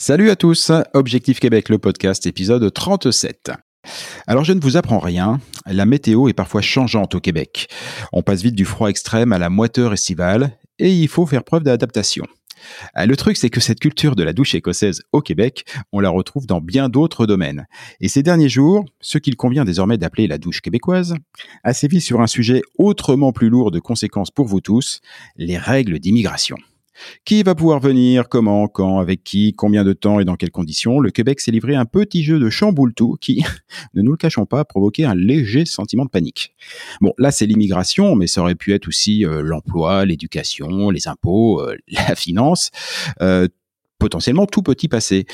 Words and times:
Salut 0.00 0.30
à 0.30 0.36
tous, 0.36 0.70
Objectif 0.94 1.40
Québec, 1.40 1.68
le 1.68 1.78
podcast, 1.78 2.24
épisode 2.24 2.72
37. 2.72 3.50
Alors 4.28 4.44
je 4.44 4.52
ne 4.52 4.60
vous 4.60 4.76
apprends 4.76 5.00
rien, 5.00 5.40
la 5.66 5.86
météo 5.86 6.28
est 6.28 6.34
parfois 6.34 6.62
changeante 6.62 7.16
au 7.16 7.20
Québec. 7.20 7.66
On 8.12 8.22
passe 8.22 8.42
vite 8.42 8.54
du 8.54 8.64
froid 8.64 8.90
extrême 8.90 9.32
à 9.32 9.38
la 9.38 9.50
moiteur 9.50 9.92
estivale 9.92 10.56
et 10.78 10.92
il 10.92 11.08
faut 11.08 11.26
faire 11.26 11.42
preuve 11.42 11.64
d'adaptation. 11.64 12.26
Euh, 12.96 13.06
le 13.06 13.16
truc, 13.16 13.36
c'est 13.36 13.50
que 13.50 13.58
cette 13.58 13.80
culture 13.80 14.14
de 14.14 14.22
la 14.22 14.32
douche 14.32 14.54
écossaise 14.54 15.02
au 15.10 15.20
Québec, 15.20 15.64
on 15.90 15.98
la 15.98 16.10
retrouve 16.10 16.46
dans 16.46 16.60
bien 16.60 16.88
d'autres 16.88 17.26
domaines. 17.26 17.66
Et 18.00 18.06
ces 18.06 18.22
derniers 18.22 18.48
jours, 18.48 18.84
ce 19.00 19.18
qu'il 19.18 19.34
convient 19.34 19.64
désormais 19.64 19.98
d'appeler 19.98 20.28
la 20.28 20.38
douche 20.38 20.60
québécoise, 20.60 21.16
a 21.64 21.74
sévi 21.74 22.00
sur 22.00 22.20
un 22.20 22.28
sujet 22.28 22.62
autrement 22.78 23.32
plus 23.32 23.48
lourd 23.48 23.72
de 23.72 23.80
conséquences 23.80 24.30
pour 24.30 24.46
vous 24.46 24.60
tous, 24.60 25.00
les 25.34 25.58
règles 25.58 25.98
d'immigration. 25.98 26.56
Qui 27.24 27.42
va 27.42 27.54
pouvoir 27.54 27.80
venir, 27.80 28.28
comment, 28.28 28.68
quand, 28.68 28.98
avec 28.98 29.24
qui, 29.24 29.54
combien 29.54 29.84
de 29.84 29.92
temps 29.92 30.20
et 30.20 30.24
dans 30.24 30.36
quelles 30.36 30.50
conditions? 30.50 31.00
Le 31.00 31.10
Québec 31.10 31.40
s'est 31.40 31.50
livré 31.50 31.74
un 31.74 31.84
petit 31.84 32.22
jeu 32.22 32.38
de 32.38 32.50
chamboule-tout 32.50 33.16
qui, 33.20 33.44
ne 33.94 34.02
nous 34.02 34.12
le 34.12 34.16
cachons 34.16 34.46
pas, 34.46 34.60
a 34.60 34.64
provoqué 34.64 35.04
un 35.04 35.14
léger 35.14 35.64
sentiment 35.64 36.04
de 36.04 36.10
panique. 36.10 36.54
Bon, 37.00 37.12
là 37.18 37.30
c'est 37.30 37.46
l'immigration, 37.46 38.14
mais 38.14 38.26
ça 38.26 38.40
aurait 38.42 38.54
pu 38.54 38.72
être 38.72 38.88
aussi 38.88 39.24
euh, 39.24 39.42
l'emploi, 39.42 40.04
l'éducation, 40.04 40.90
les 40.90 41.08
impôts, 41.08 41.60
euh, 41.60 41.76
la 41.88 42.14
finance. 42.14 42.70
Euh, 43.20 43.48
potentiellement 43.98 44.46
tout 44.46 44.62
petit 44.62 44.86
passé. 44.86 45.26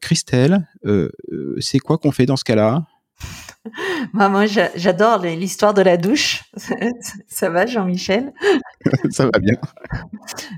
Christelle, 0.00 0.66
c'est 1.60 1.78
quoi 1.78 1.98
qu'on 1.98 2.10
fait 2.10 2.26
dans 2.26 2.36
ce 2.36 2.42
cas-là? 2.42 2.84
moi, 4.12 4.46
j'adore 4.46 5.18
l'histoire 5.18 5.74
de 5.74 5.82
la 5.82 5.96
douche. 5.96 6.44
Ça 7.28 7.50
va, 7.50 7.66
Jean-Michel? 7.66 8.32
Ça 9.10 9.24
va 9.24 9.38
bien. 9.38 9.56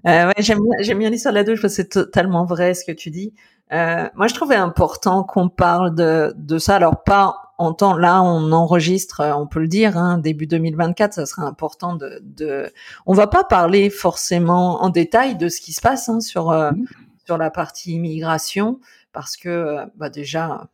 Euh, 0.06 0.28
ouais, 0.28 0.34
j'aime 0.38 0.60
bien, 0.80 0.96
bien 0.96 1.10
l'histoire 1.10 1.32
de 1.32 1.38
la 1.38 1.44
douche 1.44 1.60
parce 1.60 1.76
que 1.76 1.82
c'est 1.82 1.88
totalement 1.88 2.44
vrai 2.44 2.74
ce 2.74 2.84
que 2.84 2.92
tu 2.92 3.10
dis. 3.10 3.34
Euh, 3.72 4.08
moi, 4.14 4.26
je 4.26 4.34
trouvais 4.34 4.56
important 4.56 5.24
qu'on 5.24 5.48
parle 5.48 5.94
de, 5.94 6.32
de 6.36 6.58
ça. 6.58 6.76
Alors, 6.76 7.02
pas 7.02 7.44
en 7.58 7.72
temps, 7.72 7.96
là, 7.96 8.22
on 8.22 8.52
enregistre, 8.52 9.22
on 9.36 9.46
peut 9.46 9.60
le 9.60 9.68
dire, 9.68 9.96
hein, 9.96 10.18
début 10.18 10.46
2024, 10.46 11.12
ça 11.12 11.26
serait 11.26 11.46
important 11.46 11.94
de, 11.94 12.20
de, 12.22 12.72
on 13.06 13.14
va 13.14 13.26
pas 13.26 13.44
parler 13.44 13.90
forcément 13.90 14.82
en 14.82 14.88
détail 14.88 15.36
de 15.36 15.48
ce 15.48 15.60
qui 15.60 15.72
se 15.72 15.80
passe 15.80 16.08
hein, 16.08 16.20
sur 16.20 16.50
euh, 16.50 16.72
mmh. 16.72 16.86
sur 17.26 17.38
la 17.38 17.50
partie 17.50 17.92
immigration 17.92 18.80
parce 19.12 19.36
que 19.36 19.78
bah 19.96 20.10
déjà 20.10 20.66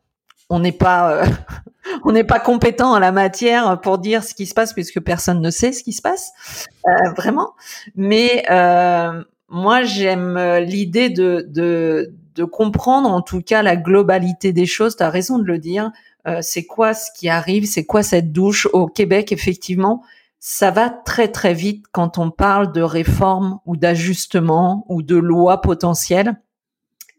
on 0.51 0.59
n'est 0.59 0.71
pas 0.71 1.13
euh, 1.13 1.25
on 2.03 2.11
n'est 2.11 2.25
pas 2.25 2.39
compétent 2.39 2.91
en 2.91 2.99
la 2.99 3.11
matière 3.11 3.79
pour 3.81 3.97
dire 3.97 4.23
ce 4.23 4.35
qui 4.35 4.45
se 4.45 4.53
passe 4.53 4.73
puisque 4.73 4.99
personne 4.99 5.41
ne 5.41 5.49
sait 5.49 5.71
ce 5.71 5.83
qui 5.83 5.93
se 5.93 6.01
passe 6.01 6.31
euh, 6.87 7.11
vraiment. 7.15 7.53
Mais 7.95 8.45
euh, 8.51 9.23
moi 9.47 9.83
j'aime 9.83 10.37
l'idée 10.59 11.09
de, 11.09 11.47
de, 11.49 12.13
de 12.35 12.43
comprendre 12.43 13.09
en 13.09 13.21
tout 13.21 13.41
cas 13.41 13.63
la 13.63 13.77
globalité 13.77 14.53
des 14.53 14.65
choses. 14.65 14.95
Tu 14.95 15.03
as 15.03 15.09
raison 15.09 15.39
de 15.39 15.45
le 15.45 15.57
dire. 15.57 15.91
c'est 16.41 16.65
quoi 16.65 16.93
ce 16.93 17.09
qui 17.17 17.29
arrive? 17.29 17.65
C'est 17.65 17.85
quoi 17.85 18.03
cette 18.03 18.31
douche 18.31 18.67
au 18.73 18.87
Québec 18.87 19.31
Effectivement, 19.31 20.03
ça 20.39 20.69
va 20.69 20.89
très 20.89 21.29
très 21.29 21.53
vite 21.53 21.85
quand 21.91 22.17
on 22.17 22.29
parle 22.29 22.71
de 22.71 22.81
réforme 22.81 23.59
ou 23.65 23.77
d'ajustement 23.77 24.85
ou 24.89 25.01
de 25.01 25.15
loi 25.15 25.61
potentielle 25.61 26.35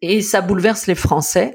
et 0.02 0.20
ça 0.20 0.40
bouleverse 0.40 0.86
les 0.86 0.94
Français. 0.94 1.54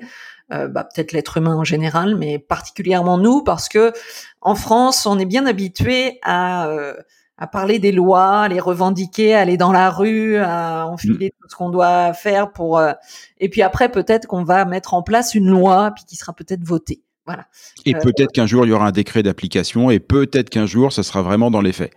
Euh, 0.53 0.69
bah, 0.69 0.85
peut-être 0.85 1.11
l'être 1.11 1.37
humain 1.37 1.55
en 1.55 1.65
général, 1.65 2.15
mais 2.15 2.39
particulièrement 2.39 3.17
nous, 3.17 3.43
parce 3.43 3.67
que 3.67 3.91
en 4.39 4.55
France, 4.55 5.05
on 5.05 5.19
est 5.19 5.25
bien 5.25 5.45
habitué 5.45 6.19
à 6.23 6.67
euh, 6.67 6.93
à 7.37 7.47
parler 7.47 7.79
des 7.79 7.91
lois, 7.91 8.41
à 8.41 8.47
les 8.47 8.59
revendiquer, 8.59 9.35
à 9.35 9.41
aller 9.41 9.57
dans 9.57 9.71
la 9.71 9.91
rue, 9.91 10.37
à 10.37 10.87
enfiler 10.87 11.31
tout 11.39 11.49
ce 11.49 11.55
qu'on 11.55 11.69
doit 11.69 12.13
faire 12.13 12.51
pour. 12.51 12.79
Euh, 12.79 12.93
et 13.39 13.49
puis 13.49 13.61
après, 13.61 13.89
peut-être 13.89 14.25
qu'on 14.25 14.43
va 14.43 14.63
mettre 14.65 14.93
en 14.93 15.03
place 15.03 15.35
une 15.35 15.49
loi, 15.49 15.91
puis 15.93 16.05
qui 16.05 16.15
sera 16.15 16.33
peut-être 16.33 16.63
votée. 16.63 17.03
Voilà. 17.25 17.45
Et 17.85 17.93
peut-être 17.93 18.31
qu'un 18.31 18.45
jour 18.45 18.65
il 18.65 18.69
y 18.69 18.71
aura 18.71 18.87
un 18.87 18.91
décret 18.91 19.21
d'application, 19.21 19.91
et 19.91 19.99
peut-être 19.99 20.49
qu'un 20.49 20.65
jour 20.65 20.93
ça 20.93 21.03
sera 21.03 21.21
vraiment 21.21 21.51
dans 21.51 21.59
les 21.59 21.73
faits. 21.73 21.91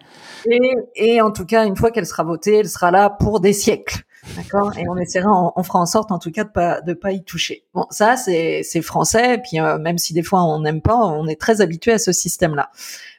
Et, 0.51 0.59
et 0.97 1.21
en 1.21 1.31
tout 1.31 1.47
cas, 1.47 1.67
une 1.67 1.77
fois 1.77 1.93
qu'elle 1.93 2.07
sera 2.07 2.25
votée, 2.25 2.57
elle 2.57 2.69
sera 2.69 2.91
là 2.91 3.11
pour 3.11 3.39
des 3.39 3.53
siècles. 3.53 4.03
D'accord 4.37 4.77
Et 4.77 4.87
on 4.89 4.97
essaiera, 4.99 5.53
on, 5.57 5.63
fera 5.63 5.79
en 5.79 5.87
sorte 5.87 6.13
en 6.13 6.19
tout 6.19 6.31
cas 6.31 6.45
de 6.45 6.51
pas 6.51 6.81
de 6.83 6.93
pas 6.93 7.13
y 7.13 7.23
toucher. 7.25 7.65
Bon, 7.73 7.87
ça 7.91 8.17
c'est 8.17 8.63
c'est 8.63 8.83
français. 8.83 9.35
Et 9.35 9.39
puis 9.39 9.61
euh, 9.61 9.79
même 9.79 9.99
si 9.99 10.13
des 10.13 10.23
fois 10.23 10.43
on 10.43 10.61
n'aime 10.61 10.83
pas, 10.83 10.97
on 10.97 11.27
est 11.27 11.41
très 11.41 11.61
habitué 11.61 11.93
à 11.93 11.99
ce 11.99 12.13
système-là. 12.13 12.71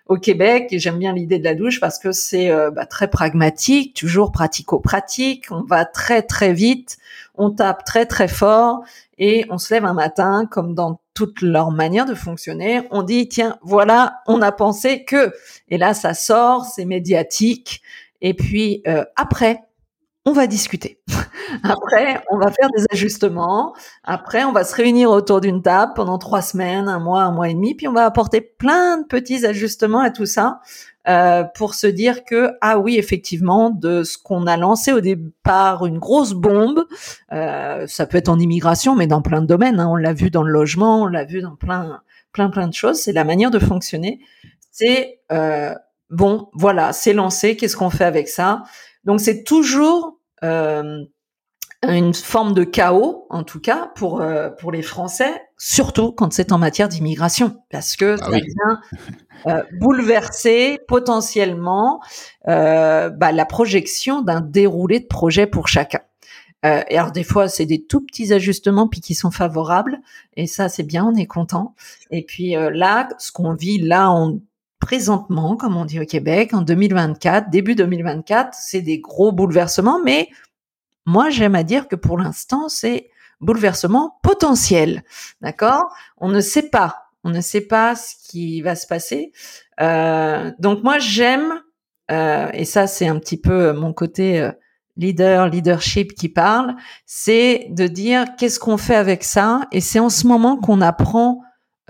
Au 0.08 0.18
Québec, 0.18 0.68
j'aime 0.72 1.00
bien 1.00 1.14
l'idée 1.14 1.40
de 1.40 1.44
la 1.44 1.56
douche 1.56 1.80
parce 1.80 1.98
que 1.98 2.12
c'est 2.12 2.52
euh, 2.52 2.70
bah, 2.70 2.86
très 2.86 3.10
pragmatique, 3.10 3.96
toujours 3.96 4.32
pratico-pratique. 4.32 5.46
On 5.52 5.64
va 5.64 5.86
très 5.86 6.22
très 6.22 6.54
vite, 6.54 6.98
on 7.36 7.50
tape 7.50 7.84
très 7.84 8.06
très 8.06 8.28
fort 8.28 8.84
et 9.18 9.46
on 9.50 9.58
se 9.58 9.74
lève 9.74 9.86
un 9.86 9.94
matin 9.94 10.48
comme 10.52 10.76
dans 10.76 11.00
toute 11.14 11.42
leur 11.42 11.72
manière 11.72 12.06
de 12.06 12.14
fonctionner. 12.14 12.82
On 12.92 13.02
dit 13.02 13.28
tiens 13.28 13.58
voilà, 13.64 14.22
on 14.28 14.42
a 14.42 14.52
pensé 14.52 15.04
que 15.04 15.34
et 15.70 15.78
là 15.78 15.94
ça 15.94 16.14
sort, 16.14 16.66
c'est 16.66 16.86
médiatique. 16.86 17.82
Et 18.22 18.36
puis 18.36 18.84
euh, 18.88 19.04
après, 19.16 19.64
on 20.26 20.34
va 20.34 20.48
discuter. 20.48 21.00
Après, 21.64 22.24
on 22.30 22.38
va 22.38 22.52
faire 22.52 22.70
des 22.76 22.86
ajustements. 22.92 23.74
Après, 24.04 24.44
on 24.44 24.52
va 24.52 24.64
se 24.64 24.76
réunir 24.76 25.10
autour 25.10 25.42
d'une 25.42 25.62
table 25.62 25.94
pendant 25.96 26.18
trois 26.18 26.42
semaines, 26.42 26.88
un 26.88 27.00
mois, 27.00 27.24
un 27.24 27.32
mois 27.32 27.50
et 27.50 27.54
demi, 27.54 27.76
puis 27.76 27.88
on 27.88 27.94
va 27.94 28.06
apporter 28.06 28.42
plein 28.42 29.00
de 29.00 29.06
petits 29.06 29.46
ajustements 29.46 30.00
à 30.00 30.12
tout 30.12 30.28
ça 30.28 30.60
euh, 31.08 31.44
pour 31.56 31.74
se 31.74 31.88
dire 31.88 32.24
que 32.24 32.52
ah 32.62 32.78
oui, 32.78 32.98
effectivement, 32.98 33.72
de 33.72 34.04
ce 34.04 34.20
qu'on 34.20 34.46
a 34.46 34.58
lancé 34.58 34.94
au 34.94 35.02
départ, 35.02 35.86
une 35.88 35.98
grosse 35.98 36.34
bombe, 36.34 36.86
euh, 37.32 37.88
ça 37.88 38.06
peut 38.06 38.18
être 38.18 38.30
en 38.30 38.38
immigration, 38.38 38.96
mais 38.96 39.08
dans 39.08 39.24
plein 39.24 39.42
de 39.42 39.48
domaines. 39.48 39.80
Hein. 39.80 39.88
on 39.90 39.96
l'a 39.96 40.14
vu 40.14 40.30
dans 40.30 40.44
le 40.44 40.52
logement, 40.52 41.02
on 41.02 41.08
l'a 41.08 41.26
vu 41.26 41.42
dans 41.42 41.56
plein, 41.56 42.02
plein, 42.32 42.50
plein 42.50 42.68
de 42.68 42.74
choses. 42.74 43.00
C'est 43.00 43.14
la 43.14 43.24
manière 43.24 43.50
de 43.50 43.58
fonctionner. 43.58 44.20
C'est 44.72 45.20
euh, 45.32 45.74
bon, 46.12 46.50
voilà, 46.54 46.94
c'est 46.94 47.14
lancé. 47.14 47.56
Qu'est-ce 47.56 47.76
qu'on 47.76 47.90
fait 47.90 48.06
avec 48.06 48.30
ça? 48.30 48.62
Donc 49.04 49.20
c'est 49.20 49.44
toujours 49.44 50.20
euh, 50.44 51.04
une 51.88 52.14
forme 52.14 52.54
de 52.54 52.64
chaos, 52.64 53.26
en 53.30 53.44
tout 53.44 53.60
cas 53.60 53.92
pour 53.96 54.22
euh, 54.22 54.50
pour 54.50 54.72
les 54.72 54.82
Français, 54.82 55.42
surtout 55.58 56.12
quand 56.12 56.34
c'est 56.34 56.52
en 56.52 56.58
matière 56.58 56.90
d'immigration, 56.90 57.58
parce 57.70 57.96
que 57.96 58.18
ah 58.20 58.26
ça 58.26 58.32
vient 58.32 58.82
euh, 59.48 59.64
bouleverser 59.80 60.80
potentiellement 60.88 62.02
bah, 62.46 63.32
la 63.32 63.46
projection 63.46 64.22
d'un 64.22 64.42
déroulé 64.42 65.00
de 65.00 65.08
projet 65.08 65.48
pour 65.48 65.68
chacun. 65.68 66.02
Euh, 66.66 66.84
et 66.90 66.98
alors 66.98 67.12
des 67.12 67.24
fois, 67.24 67.48
c'est 67.48 67.66
des 67.66 67.84
tout 67.84 68.02
petits 68.02 68.34
ajustements 68.34 68.88
puis 68.88 69.02
qui 69.02 69.16
sont 69.16 69.32
favorables. 69.32 70.00
Et 70.36 70.48
ça, 70.48 70.70
c'est 70.70 70.84
bien, 70.84 71.06
on 71.06 71.16
est 71.16 71.26
content. 71.26 71.76
Et 72.12 72.24
puis 72.24 72.56
euh, 72.56 72.70
là, 72.70 73.10
ce 73.18 73.32
qu'on 73.32 73.54
vit 73.54 73.80
là, 73.80 74.12
on, 74.12 74.42
présentement, 74.82 75.56
comme 75.56 75.78
on 75.78 75.86
dit 75.86 76.02
au 76.02 76.06
Québec, 76.06 76.54
en 76.54 76.62
2024, 76.62 77.50
début 77.50 77.76
2024, 77.76 78.54
c'est 78.54 78.82
des 78.82 79.00
gros 79.00 79.32
bouleversements. 79.32 80.02
Mais 80.04 80.28
moi, 81.06 81.30
j'aime 81.30 81.56
à 81.56 81.64
dire 81.64 81.88
que 81.88 81.96
pour 81.96 82.18
l'instant, 82.18 82.68
c'est 82.68 83.10
bouleversement 83.40 84.20
potentiel. 84.24 85.04
D'accord? 85.40 85.96
On 86.18 86.28
ne 86.28 86.42
sait 86.42 86.70
pas. 86.70 87.06
On 87.24 87.30
ne 87.30 87.40
sait 87.40 87.62
pas 87.62 87.96
ce 87.96 88.16
qui 88.28 88.62
va 88.62 88.76
se 88.76 88.88
passer. 88.88 89.32
Euh, 89.80 90.52
donc 90.60 90.84
moi, 90.84 91.00
j'aime, 91.00 91.62
euh, 92.10 92.50
et 92.54 92.66
ça, 92.66 92.88
c'est 92.88 93.08
un 93.08 93.20
petit 93.20 93.38
peu 93.38 93.74
mon 93.74 93.94
côté 93.94 94.42
euh, 94.42 94.52
leader, 94.98 95.48
leadership 95.48 96.16
qui 96.16 96.30
parle, 96.30 96.76
c'est 97.06 97.68
de 97.70 97.88
dire 97.88 98.26
qu'est-ce 98.38 98.60
qu'on 98.60 98.78
fait 98.78 98.96
avec 98.96 99.24
ça. 99.24 99.62
Et 99.72 99.80
c'est 99.82 100.00
en 100.00 100.10
ce 100.10 100.28
moment 100.28 100.58
qu'on 100.58 100.82
apprend 100.82 101.42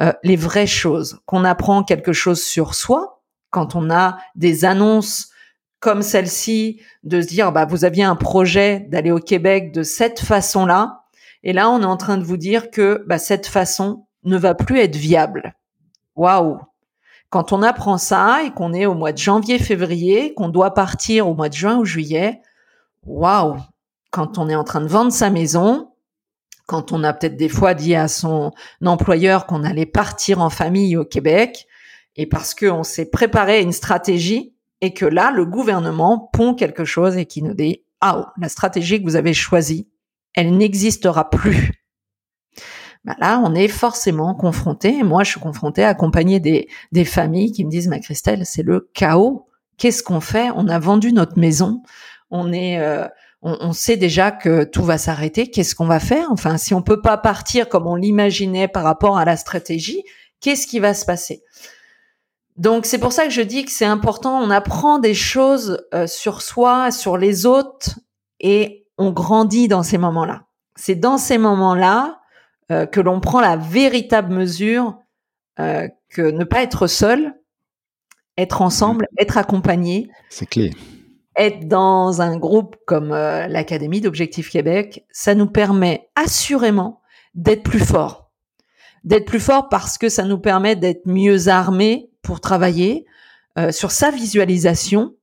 euh, 0.01 0.13
les 0.24 0.36
vraies 0.36 0.68
choses, 0.68 1.19
qu'on 1.25 1.44
apprend 1.44 1.83
quelque 1.83 2.13
chose 2.13 2.42
sur 2.44 2.74
soi 2.74 3.21
quand 3.51 3.75
on 3.75 3.92
a 3.92 4.18
des 4.36 4.65
annonces 4.65 5.31
comme 5.80 6.03
celle-ci, 6.03 6.80
de 7.03 7.21
se 7.21 7.27
dire, 7.27 7.51
bah, 7.51 7.65
vous 7.65 7.86
aviez 7.86 8.03
un 8.03 8.15
projet 8.15 8.81
d'aller 8.89 9.12
au 9.12 9.19
Québec 9.19 9.74
de 9.74 9.81
cette 9.81 10.19
façon-là. 10.19 11.01
Et 11.44 11.53
là, 11.53 11.69
on 11.71 11.81
est 11.81 11.86
en 11.86 11.98
train 11.98 12.18
de 12.18 12.24
vous 12.24 12.38
dire 12.38 12.69
que 12.69 13.03
bah, 13.07 13.18
cette 13.18 13.48
façon 13.48 14.06
ne 14.24 14.38
va 14.38 14.53
plus 14.53 14.80
être 14.80 14.95
viable. 14.95 15.56
Waouh 16.15 16.59
Quand 17.31 17.51
on 17.51 17.63
apprend 17.63 17.98
ça 17.98 18.44
et 18.44 18.51
qu'on 18.51 18.74
est 18.74 18.86
au 18.86 18.94
mois 18.94 19.12
de 19.12 19.18
janvier, 19.18 19.57
février, 19.57 20.36
qu'on 20.36 20.50
doit 20.50 20.75
partir 20.75 21.27
au 21.27 21.33
mois 21.33 21.50
de 21.50 21.56
juin 21.56 21.77
ou 21.77 21.86
juillet, 21.86 22.42
waouh 23.03 23.57
Quand 24.12 24.38
on 24.38 24.50
est 24.50 24.56
en 24.56 24.63
train 24.63 24.81
de 24.81 24.88
vendre 24.88 25.12
sa 25.12 25.31
maison, 25.31 25.90
quand 26.71 26.94
on 26.94 27.03
a 27.03 27.12
peut-être 27.12 27.35
des 27.35 27.50
fois 27.50 27.73
dit 27.73 27.95
à 27.95 28.07
son 28.07 28.53
employeur 28.85 29.45
qu'on 29.45 29.65
allait 29.65 29.85
partir 29.85 30.39
en 30.39 30.50
famille 30.50 30.95
au 30.95 31.03
Québec, 31.03 31.68
et 32.15 32.27
parce 32.27 32.56
qu'on 32.56 32.83
s'est 32.83 33.09
préparé 33.09 33.62
une 33.62 33.73
stratégie, 33.73 34.56
et 34.79 34.94
que 34.94 35.06
là, 35.06 35.31
le 35.31 35.45
gouvernement 35.45 36.29
pond 36.31 36.53
quelque 36.53 36.85
chose 36.85 37.18
et 37.18 37.25
qui 37.25 37.44
nous 37.44 37.53
dit, 37.53 37.83
ah, 38.00 38.31
la 38.38 38.47
stratégie 38.47 39.00
que 39.00 39.03
vous 39.03 39.18
avez 39.18 39.33
choisie, 39.33 39.89
elle 40.33 40.56
n'existera 40.56 41.29
plus. 41.29 41.73
Bah 43.03 43.17
là, 43.19 43.41
on 43.44 43.53
est 43.53 43.67
forcément 43.67 44.33
confronté. 44.33 45.03
Moi, 45.03 45.25
je 45.25 45.31
suis 45.31 45.41
confrontée 45.41 45.83
à 45.83 45.89
accompagner 45.89 46.39
des, 46.39 46.69
des 46.94 47.03
familles 47.03 47.51
qui 47.51 47.65
me 47.65 47.69
disent, 47.69 47.89
ma 47.89 48.00
Christelle, 48.00 48.45
c'est 48.45 48.63
le 48.63 48.89
chaos. 48.94 49.50
Qu'est-ce 49.77 50.03
qu'on 50.03 50.21
fait? 50.21 50.51
On 50.56 50.69
a 50.69 50.79
vendu 50.79 51.12
notre 51.12 51.38
maison. 51.38 51.83
On 52.29 52.53
est, 52.53 52.79
euh, 52.79 53.09
on, 53.41 53.73
sait 53.73 53.97
déjà 53.97 54.31
que 54.31 54.63
tout 54.63 54.83
va 54.83 54.97
s'arrêter. 54.97 55.49
Qu'est-ce 55.49 55.73
qu'on 55.73 55.88
va 55.88 55.99
faire? 55.99 56.27
Enfin, 56.31 56.57
si 56.57 56.73
on 56.73 56.81
peut 56.81 57.01
pas 57.01 57.17
partir 57.17 57.69
comme 57.69 57.88
on 57.88 57.95
l'imaginait 57.95 58.67
par 58.67 58.83
rapport 58.83 59.17
à 59.17 59.25
la 59.25 59.35
stratégie, 59.35 60.03
qu'est-ce 60.41 60.67
qui 60.67 60.79
va 60.79 60.93
se 60.93 61.05
passer? 61.05 61.43
Donc 62.57 62.85
c'est 62.85 62.99
pour 62.99 63.13
ça 63.13 63.23
que 63.23 63.31
je 63.31 63.41
dis 63.41 63.65
que 63.65 63.71
c'est 63.71 63.85
important, 63.85 64.39
on 64.39 64.51
apprend 64.51 64.99
des 64.99 65.15
choses 65.15 65.83
euh, 65.93 66.05
sur 66.05 66.41
soi, 66.41 66.91
sur 66.91 67.17
les 67.17 67.45
autres, 67.45 67.99
et 68.39 68.85
on 68.97 69.11
grandit 69.11 69.67
dans 69.67 69.83
ces 69.83 69.97
moments-là. 69.97 70.43
C'est 70.75 70.95
dans 70.95 71.17
ces 71.17 71.38
moments-là 71.39 72.19
euh, 72.71 72.85
que 72.85 73.01
l'on 73.01 73.19
prend 73.19 73.39
la 73.39 73.55
véritable 73.55 74.33
mesure 74.33 74.97
euh, 75.59 75.88
que 76.09 76.21
ne 76.21 76.43
pas 76.43 76.61
être 76.61 76.85
seul, 76.85 77.33
être 78.38 78.61
ensemble, 78.61 79.07
mmh. 79.13 79.21
être 79.21 79.38
accompagné. 79.38 80.09
C'est 80.29 80.45
clé 80.45 80.71
être 81.36 81.68
dans 81.68 82.22
un 82.22 82.38
groupe 82.38 82.75
comme 82.86 83.12
euh, 83.12 83.48
l'Académie 83.48 84.01
d'Objectif 84.01 84.50
Québec, 84.50 85.06
ça 85.12 85.36
nous 85.36 85.48
permet 85.48 86.10
assurément 86.16 87.01
d'être 87.36 87.63
plus 87.63 87.80
fort. 87.80 88.31
D'être 89.04 89.25
plus 89.25 89.39
fort 89.39 89.69
parce 89.69 89.98
que 89.98 90.10
ça 90.10 90.24
nous 90.25 90.38
permet 90.38 90.75
d'être 90.75 91.06
mieux 91.06 91.48
armés 91.48 92.10
pour 92.22 92.42
travailler 92.42 93.06
euh, 93.57 93.72
sur 93.72 93.92
sa 93.92 94.12
visualisation, 94.12 95.16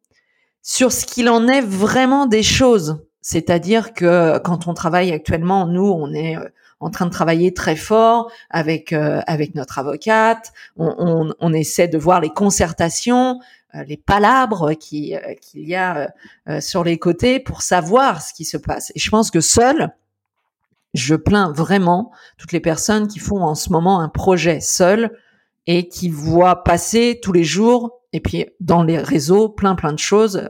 sur 0.62 0.92
ce 0.92 1.06
qu'il 1.06 1.28
en 1.28 1.46
est 1.46 1.60
vraiment 1.60 2.26
des 2.26 2.42
choses. 2.42 3.04
C'est-à-dire 3.20 3.92
que 3.92 4.38
quand 4.38 4.66
on 4.66 4.74
travaille 4.74 5.12
actuellement, 5.12 5.66
nous, 5.66 5.86
on 5.86 6.12
est 6.12 6.36
euh, 6.36 6.48
en 6.80 6.90
train 6.90 7.06
de 7.06 7.10
travailler 7.10 7.52
très 7.52 7.74
fort 7.74 8.30
avec 8.50 8.92
avec 8.92 9.56
notre 9.56 9.80
avocate. 9.80 10.52
On, 10.76 10.94
on, 10.96 11.34
on, 11.40 11.52
essaie 11.52 11.88
de 11.88 11.98
voir 11.98 12.20
les 12.20 12.28
concertations, 12.28 13.40
euh, 13.40 13.42
les 13.74 13.96
palabres 13.96 14.74
qui 14.74 15.14
euh, 15.14 15.34
qu'il 15.40 15.68
y 15.68 15.74
a 15.74 16.12
euh, 16.48 16.60
sur 16.60 16.84
les 16.84 16.98
côtés 16.98 17.40
pour 17.40 17.62
savoir 17.62 18.22
ce 18.22 18.32
qui 18.32 18.44
se 18.44 18.56
passe. 18.56 18.92
Et 18.94 18.98
je 18.98 19.10
pense 19.10 19.30
que 19.30 19.40
seul, 19.40 19.94
je 20.94 21.14
plains 21.14 21.52
vraiment 21.52 22.10
toutes 22.38 22.52
les 22.52 22.60
personnes 22.60 23.08
qui 23.08 23.18
font 23.18 23.42
en 23.42 23.54
ce 23.54 23.70
moment 23.70 24.00
un 24.00 24.08
projet 24.08 24.60
seul 24.60 25.12
et 25.66 25.88
qui 25.88 26.08
voient 26.08 26.64
passer 26.64 27.20
tous 27.22 27.32
les 27.32 27.44
jours 27.44 28.00
et 28.14 28.20
puis 28.20 28.46
dans 28.60 28.82
les 28.82 28.98
réseaux 28.98 29.50
plein 29.50 29.74
plein 29.74 29.92
de 29.92 29.98
choses, 29.98 30.48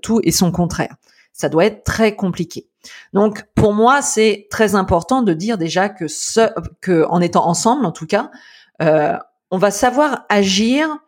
tout 0.00 0.20
et 0.22 0.30
son 0.30 0.52
contraire. 0.52 0.94
Ça 1.32 1.48
doit 1.48 1.64
être 1.64 1.82
très 1.82 2.14
compliqué. 2.14 2.68
Donc 3.12 3.44
pour 3.56 3.74
moi, 3.74 4.00
c'est 4.00 4.46
très 4.48 4.76
important 4.76 5.22
de 5.22 5.32
dire 5.32 5.58
déjà 5.58 5.88
que 5.88 6.06
ce, 6.06 6.48
que 6.80 7.04
en 7.08 7.20
étant 7.20 7.48
ensemble, 7.48 7.84
en 7.84 7.90
tout 7.90 8.06
cas, 8.06 8.30
on 8.78 9.58
va 9.58 9.72
savoir 9.72 10.24
agir 10.28 11.00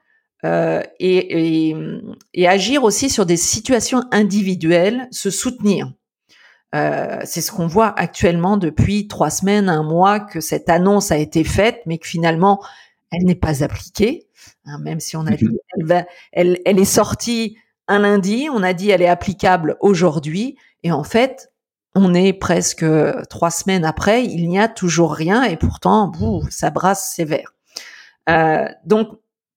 euh, 0.44 0.82
et, 0.98 1.68
et, 1.68 1.76
et, 2.34 2.48
agir 2.48 2.82
aussi 2.82 3.10
sur 3.10 3.26
des 3.26 3.36
situations 3.36 4.02
individuelles, 4.10 5.06
se 5.10 5.30
soutenir. 5.30 5.92
Euh, 6.74 7.20
c'est 7.24 7.40
ce 7.40 7.52
qu'on 7.52 7.66
voit 7.66 7.96
actuellement 7.98 8.56
depuis 8.56 9.06
trois 9.06 9.30
semaines, 9.30 9.68
un 9.68 9.82
mois, 9.82 10.20
que 10.20 10.40
cette 10.40 10.68
annonce 10.68 11.12
a 11.12 11.18
été 11.18 11.44
faite, 11.44 11.82
mais 11.86 11.98
que 11.98 12.08
finalement, 12.08 12.60
elle 13.12 13.24
n'est 13.24 13.34
pas 13.34 13.62
appliquée. 13.62 14.26
Hein, 14.64 14.78
même 14.80 15.00
si 15.00 15.16
on 15.16 15.26
a 15.26 15.36
dit, 15.36 15.48
elle, 15.76 15.86
va, 15.86 16.04
elle, 16.32 16.60
elle 16.64 16.78
est 16.78 16.84
sortie 16.84 17.56
un 17.88 18.00
lundi, 18.00 18.48
on 18.52 18.62
a 18.62 18.72
dit 18.72 18.90
elle 18.90 19.02
est 19.02 19.08
applicable 19.08 19.76
aujourd'hui, 19.80 20.56
et 20.82 20.92
en 20.92 21.04
fait, 21.04 21.52
on 21.94 22.14
est 22.14 22.32
presque 22.32 22.86
trois 23.28 23.50
semaines 23.50 23.84
après, 23.84 24.24
il 24.24 24.48
n'y 24.48 24.58
a 24.58 24.68
toujours 24.68 25.12
rien, 25.12 25.44
et 25.44 25.56
pourtant, 25.56 26.08
bouh, 26.08 26.42
ça 26.50 26.70
brasse 26.70 27.12
sévère. 27.12 27.54
Euh, 28.30 28.66
donc, 28.86 29.08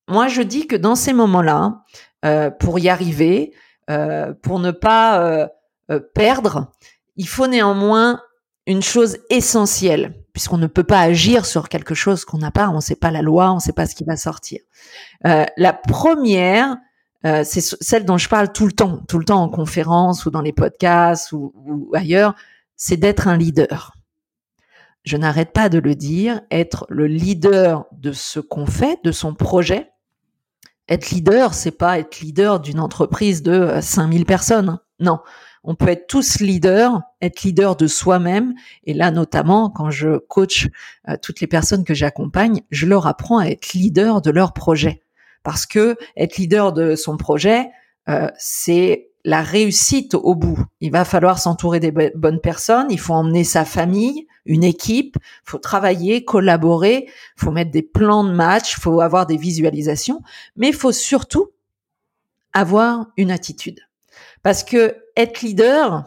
moi, 0.07 0.27
je 0.27 0.41
dis 0.41 0.67
que 0.67 0.75
dans 0.75 0.95
ces 0.95 1.13
moments-là, 1.13 1.83
euh, 2.25 2.49
pour 2.49 2.79
y 2.79 2.89
arriver, 2.89 3.53
euh, 3.89 4.33
pour 4.41 4.59
ne 4.59 4.71
pas 4.71 5.19
euh, 5.21 5.99
perdre, 6.13 6.71
il 7.15 7.27
faut 7.27 7.47
néanmoins 7.47 8.21
une 8.67 8.81
chose 8.81 9.17
essentielle, 9.29 10.15
puisqu'on 10.33 10.57
ne 10.57 10.67
peut 10.67 10.83
pas 10.83 11.01
agir 11.01 11.45
sur 11.45 11.69
quelque 11.69 11.95
chose 11.95 12.25
qu'on 12.25 12.39
n'a 12.39 12.51
pas, 12.51 12.69
on 12.69 12.75
ne 12.75 12.81
sait 12.81 12.95
pas 12.95 13.11
la 13.11 13.21
loi, 13.21 13.51
on 13.51 13.55
ne 13.55 13.59
sait 13.59 13.73
pas 13.73 13.85
ce 13.85 13.95
qui 13.95 14.03
va 14.03 14.17
sortir. 14.17 14.59
La 15.23 15.73
première, 15.73 16.77
c'est 17.23 17.61
celle 17.61 18.05
dont 18.05 18.17
je 18.17 18.27
parle 18.27 18.51
tout 18.51 18.65
le 18.65 18.71
temps, 18.71 19.01
tout 19.07 19.19
le 19.19 19.25
temps 19.25 19.43
en 19.43 19.49
conférence 19.49 20.25
ou 20.25 20.31
dans 20.31 20.41
les 20.41 20.51
podcasts 20.51 21.31
ou 21.31 21.91
ailleurs, 21.93 22.33
c'est 22.75 22.97
d'être 22.97 23.27
un 23.27 23.37
leader 23.37 23.93
je 25.05 25.17
n'arrête 25.17 25.53
pas 25.53 25.69
de 25.69 25.77
le 25.77 25.95
dire, 25.95 26.41
être 26.51 26.85
le 26.89 27.07
leader 27.07 27.85
de 27.91 28.11
ce 28.11 28.39
qu'on 28.39 28.65
fait, 28.65 28.99
de 29.03 29.11
son 29.11 29.35
projet, 29.35 29.91
être 30.87 31.11
leader, 31.11 31.53
c'est 31.53 31.71
pas 31.71 31.99
être 31.99 32.19
leader 32.19 32.59
d'une 32.59 32.79
entreprise 32.79 33.41
de 33.41 33.79
5000 33.81 34.21
euh, 34.21 34.25
personnes. 34.25 34.79
Non, 34.99 35.19
on 35.63 35.75
peut 35.75 35.89
être 35.89 36.07
tous 36.07 36.39
leaders, 36.39 37.01
être 37.21 37.41
leader 37.43 37.75
de 37.75 37.87
soi-même. 37.87 38.53
Et 38.83 38.93
là, 38.93 39.11
notamment, 39.11 39.69
quand 39.69 39.89
je 39.89 40.17
coach 40.17 40.67
euh, 41.09 41.15
toutes 41.21 41.41
les 41.41 41.47
personnes 41.47 41.83
que 41.83 41.95
j'accompagne, 41.95 42.61
je 42.69 42.85
leur 42.85 43.07
apprends 43.07 43.39
à 43.39 43.47
être 43.47 43.73
leader 43.73 44.21
de 44.21 44.29
leur 44.29 44.53
projet. 44.53 45.01
Parce 45.43 45.65
que 45.65 45.97
être 46.15 46.37
leader 46.37 46.71
de 46.71 46.95
son 46.95 47.17
projet, 47.17 47.69
euh, 48.09 48.29
c'est 48.37 49.09
la 49.25 49.41
réussite 49.41 50.13
au 50.13 50.35
bout. 50.35 50.63
Il 50.79 50.91
va 50.91 51.03
falloir 51.03 51.39
s'entourer 51.39 51.79
des 51.79 51.91
bonnes 51.91 52.39
personnes, 52.39 52.87
il 52.91 52.99
faut 52.99 53.13
emmener 53.13 53.43
sa 53.43 53.65
famille, 53.65 54.27
une 54.45 54.63
équipe, 54.63 55.17
faut 55.43 55.57
travailler, 55.57 56.23
collaborer, 56.23 57.09
faut 57.35 57.51
mettre 57.51 57.71
des 57.71 57.81
plans 57.81 58.23
de 58.23 58.31
match, 58.31 58.79
faut 58.79 59.01
avoir 59.01 59.25
des 59.25 59.37
visualisations, 59.37 60.21
mais 60.55 60.69
il 60.69 60.75
faut 60.75 60.91
surtout 60.91 61.49
avoir 62.53 63.07
une 63.17 63.31
attitude. 63.31 63.79
Parce 64.43 64.63
que 64.63 64.95
être 65.17 65.41
leader, 65.41 66.05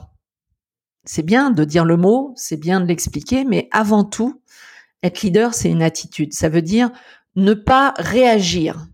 c'est 1.04 1.24
bien 1.24 1.50
de 1.50 1.64
dire 1.64 1.84
le 1.84 1.96
mot, 1.96 2.32
c'est 2.36 2.56
bien 2.56 2.80
de 2.80 2.86
l'expliquer, 2.86 3.44
mais 3.44 3.68
avant 3.72 4.04
tout, 4.04 4.40
être 5.02 5.22
leader, 5.22 5.54
c'est 5.54 5.70
une 5.70 5.82
attitude. 5.82 6.32
Ça 6.32 6.48
veut 6.48 6.62
dire 6.62 6.90
ne 7.34 7.54
pas 7.54 7.94
réagir. 7.98 8.86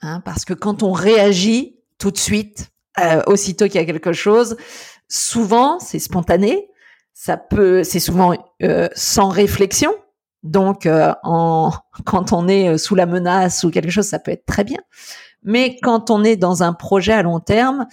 Hein, 0.00 0.20
parce 0.24 0.44
que 0.46 0.54
quand 0.54 0.82
on 0.82 0.92
réagit 0.92 1.76
tout 1.98 2.10
de 2.10 2.18
suite, 2.18 2.70
euh, 3.00 3.22
aussitôt 3.26 3.66
qu'il 3.66 3.76
y 3.76 3.78
a 3.78 3.84
quelque 3.84 4.12
chose, 4.12 4.56
souvent 5.08 5.78
c'est 5.78 5.98
spontané, 5.98 6.68
ça 7.12 7.36
peut, 7.36 7.82
c'est 7.84 8.00
souvent 8.00 8.34
euh, 8.62 8.88
sans 8.94 9.28
réflexion. 9.28 9.92
Donc, 10.42 10.86
euh, 10.86 11.12
en, 11.24 11.72
quand 12.04 12.32
on 12.32 12.46
est 12.46 12.68
euh, 12.68 12.78
sous 12.78 12.94
la 12.94 13.06
menace 13.06 13.64
ou 13.64 13.70
quelque 13.70 13.90
chose, 13.90 14.06
ça 14.06 14.18
peut 14.18 14.32
être 14.32 14.46
très 14.46 14.64
bien. 14.64 14.78
Mais 15.42 15.78
quand 15.80 16.10
on 16.10 16.24
est 16.24 16.36
dans 16.36 16.62
un 16.62 16.72
projet 16.72 17.12
à 17.12 17.22
long 17.22 17.38
terme, 17.38 17.86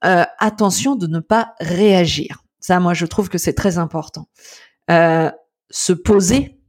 attention 0.00 0.96
de 0.96 1.06
ne 1.06 1.20
pas 1.20 1.54
réagir. 1.60 2.42
Ça, 2.58 2.80
moi, 2.80 2.94
je 2.94 3.06
trouve 3.06 3.28
que 3.28 3.38
c'est 3.38 3.52
très 3.52 3.78
important. 3.78 4.26
Euh, 4.90 5.30
se 5.70 5.92
poser 5.92 6.60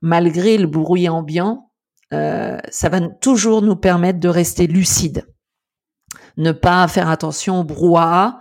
malgré 0.00 0.56
le 0.56 0.66
bruit 0.66 1.10
ambiant, 1.10 1.70
euh, 2.12 2.58
ça 2.70 2.88
va 2.88 3.00
toujours 3.00 3.60
nous 3.60 3.76
permettre 3.76 4.18
de 4.18 4.28
rester 4.28 4.66
lucide. 4.66 5.26
Ne 6.36 6.52
pas 6.52 6.86
faire 6.88 7.08
attention 7.08 7.60
au 7.60 7.64
brouhaha, 7.64 8.40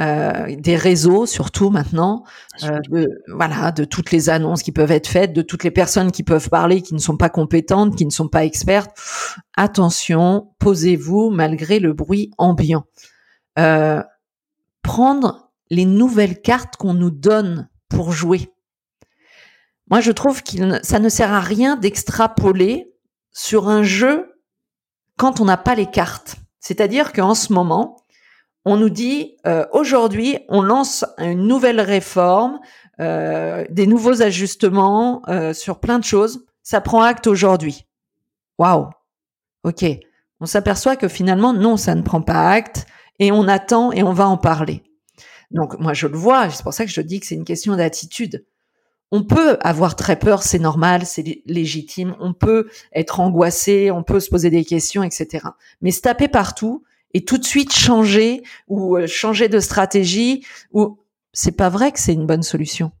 euh, 0.00 0.56
des 0.56 0.76
réseaux 0.76 1.26
surtout 1.26 1.68
maintenant, 1.68 2.24
euh, 2.62 2.80
de, 2.88 3.22
voilà, 3.28 3.72
de 3.72 3.84
toutes 3.84 4.10
les 4.10 4.30
annonces 4.30 4.62
qui 4.62 4.72
peuvent 4.72 4.90
être 4.90 5.06
faites, 5.06 5.34
de 5.34 5.42
toutes 5.42 5.64
les 5.64 5.70
personnes 5.70 6.10
qui 6.10 6.22
peuvent 6.22 6.48
parler, 6.48 6.80
qui 6.80 6.94
ne 6.94 6.98
sont 6.98 7.18
pas 7.18 7.28
compétentes, 7.28 7.94
qui 7.94 8.06
ne 8.06 8.10
sont 8.10 8.28
pas 8.28 8.44
expertes. 8.44 8.90
Attention, 9.54 10.50
posez-vous 10.58 11.28
malgré 11.28 11.78
le 11.78 11.92
bruit 11.92 12.30
ambiant. 12.38 12.84
Euh, 13.58 14.02
prendre 14.82 15.50
les 15.68 15.84
nouvelles 15.84 16.40
cartes 16.40 16.76
qu'on 16.76 16.94
nous 16.94 17.10
donne 17.10 17.68
pour 17.90 18.12
jouer. 18.12 18.50
Moi, 19.90 20.00
je 20.00 20.10
trouve 20.10 20.42
qu'il 20.42 20.80
ça 20.82 21.00
ne 21.00 21.10
sert 21.10 21.34
à 21.34 21.40
rien 21.40 21.76
d'extrapoler 21.76 22.90
sur 23.30 23.68
un 23.68 23.82
jeu 23.82 24.32
quand 25.18 25.40
on 25.40 25.44
n'a 25.44 25.58
pas 25.58 25.74
les 25.74 25.90
cartes. 25.90 26.36
C'est-à-dire 26.62 27.12
qu'en 27.12 27.34
ce 27.34 27.52
moment, 27.52 27.96
on 28.64 28.76
nous 28.76 28.88
dit 28.88 29.36
euh, 29.46 29.66
aujourd'hui, 29.72 30.38
on 30.48 30.62
lance 30.62 31.04
une 31.18 31.46
nouvelle 31.46 31.80
réforme, 31.80 32.60
euh, 33.00 33.64
des 33.68 33.88
nouveaux 33.88 34.22
ajustements 34.22 35.22
euh, 35.28 35.52
sur 35.52 35.80
plein 35.80 35.98
de 35.98 36.04
choses. 36.04 36.46
Ça 36.62 36.80
prend 36.80 37.02
acte 37.02 37.26
aujourd'hui. 37.26 37.84
Waouh. 38.58 38.88
Ok. 39.64 39.84
On 40.40 40.46
s'aperçoit 40.46 40.96
que 40.96 41.08
finalement, 41.08 41.52
non, 41.52 41.76
ça 41.76 41.96
ne 41.96 42.02
prend 42.02 42.22
pas 42.22 42.48
acte 42.48 42.86
et 43.18 43.32
on 43.32 43.48
attend 43.48 43.90
et 43.90 44.04
on 44.04 44.12
va 44.12 44.28
en 44.28 44.36
parler. 44.36 44.84
Donc 45.50 45.78
moi, 45.80 45.94
je 45.94 46.06
le 46.06 46.16
vois. 46.16 46.48
C'est 46.48 46.62
pour 46.62 46.74
ça 46.74 46.84
que 46.84 46.92
je 46.92 47.00
dis 47.00 47.18
que 47.18 47.26
c'est 47.26 47.34
une 47.34 47.44
question 47.44 47.74
d'attitude. 47.74 48.46
On 49.12 49.22
peut 49.22 49.58
avoir 49.60 49.94
très 49.94 50.18
peur, 50.18 50.42
c'est 50.42 50.58
normal, 50.58 51.06
c'est 51.06 51.42
légitime. 51.46 52.16
On 52.18 52.32
peut 52.32 52.68
être 52.94 53.20
angoissé, 53.20 53.90
on 53.90 54.02
peut 54.02 54.20
se 54.20 54.30
poser 54.30 54.50
des 54.50 54.64
questions, 54.64 55.02
etc. 55.02 55.46
Mais 55.82 55.90
se 55.90 56.00
taper 56.00 56.28
partout, 56.28 56.82
et 57.14 57.24
tout 57.24 57.38
de 57.38 57.44
suite 57.44 57.72
changer 57.72 58.42
ou 58.68 58.96
euh, 58.96 59.06
changer 59.06 59.48
de 59.48 59.60
stratégie 59.60 60.44
ou 60.72 60.98
c'est 61.32 61.56
pas 61.56 61.68
vrai 61.68 61.92
que 61.92 62.00
c'est 62.00 62.12
une 62.12 62.26
bonne 62.26 62.42
solution. 62.42 62.92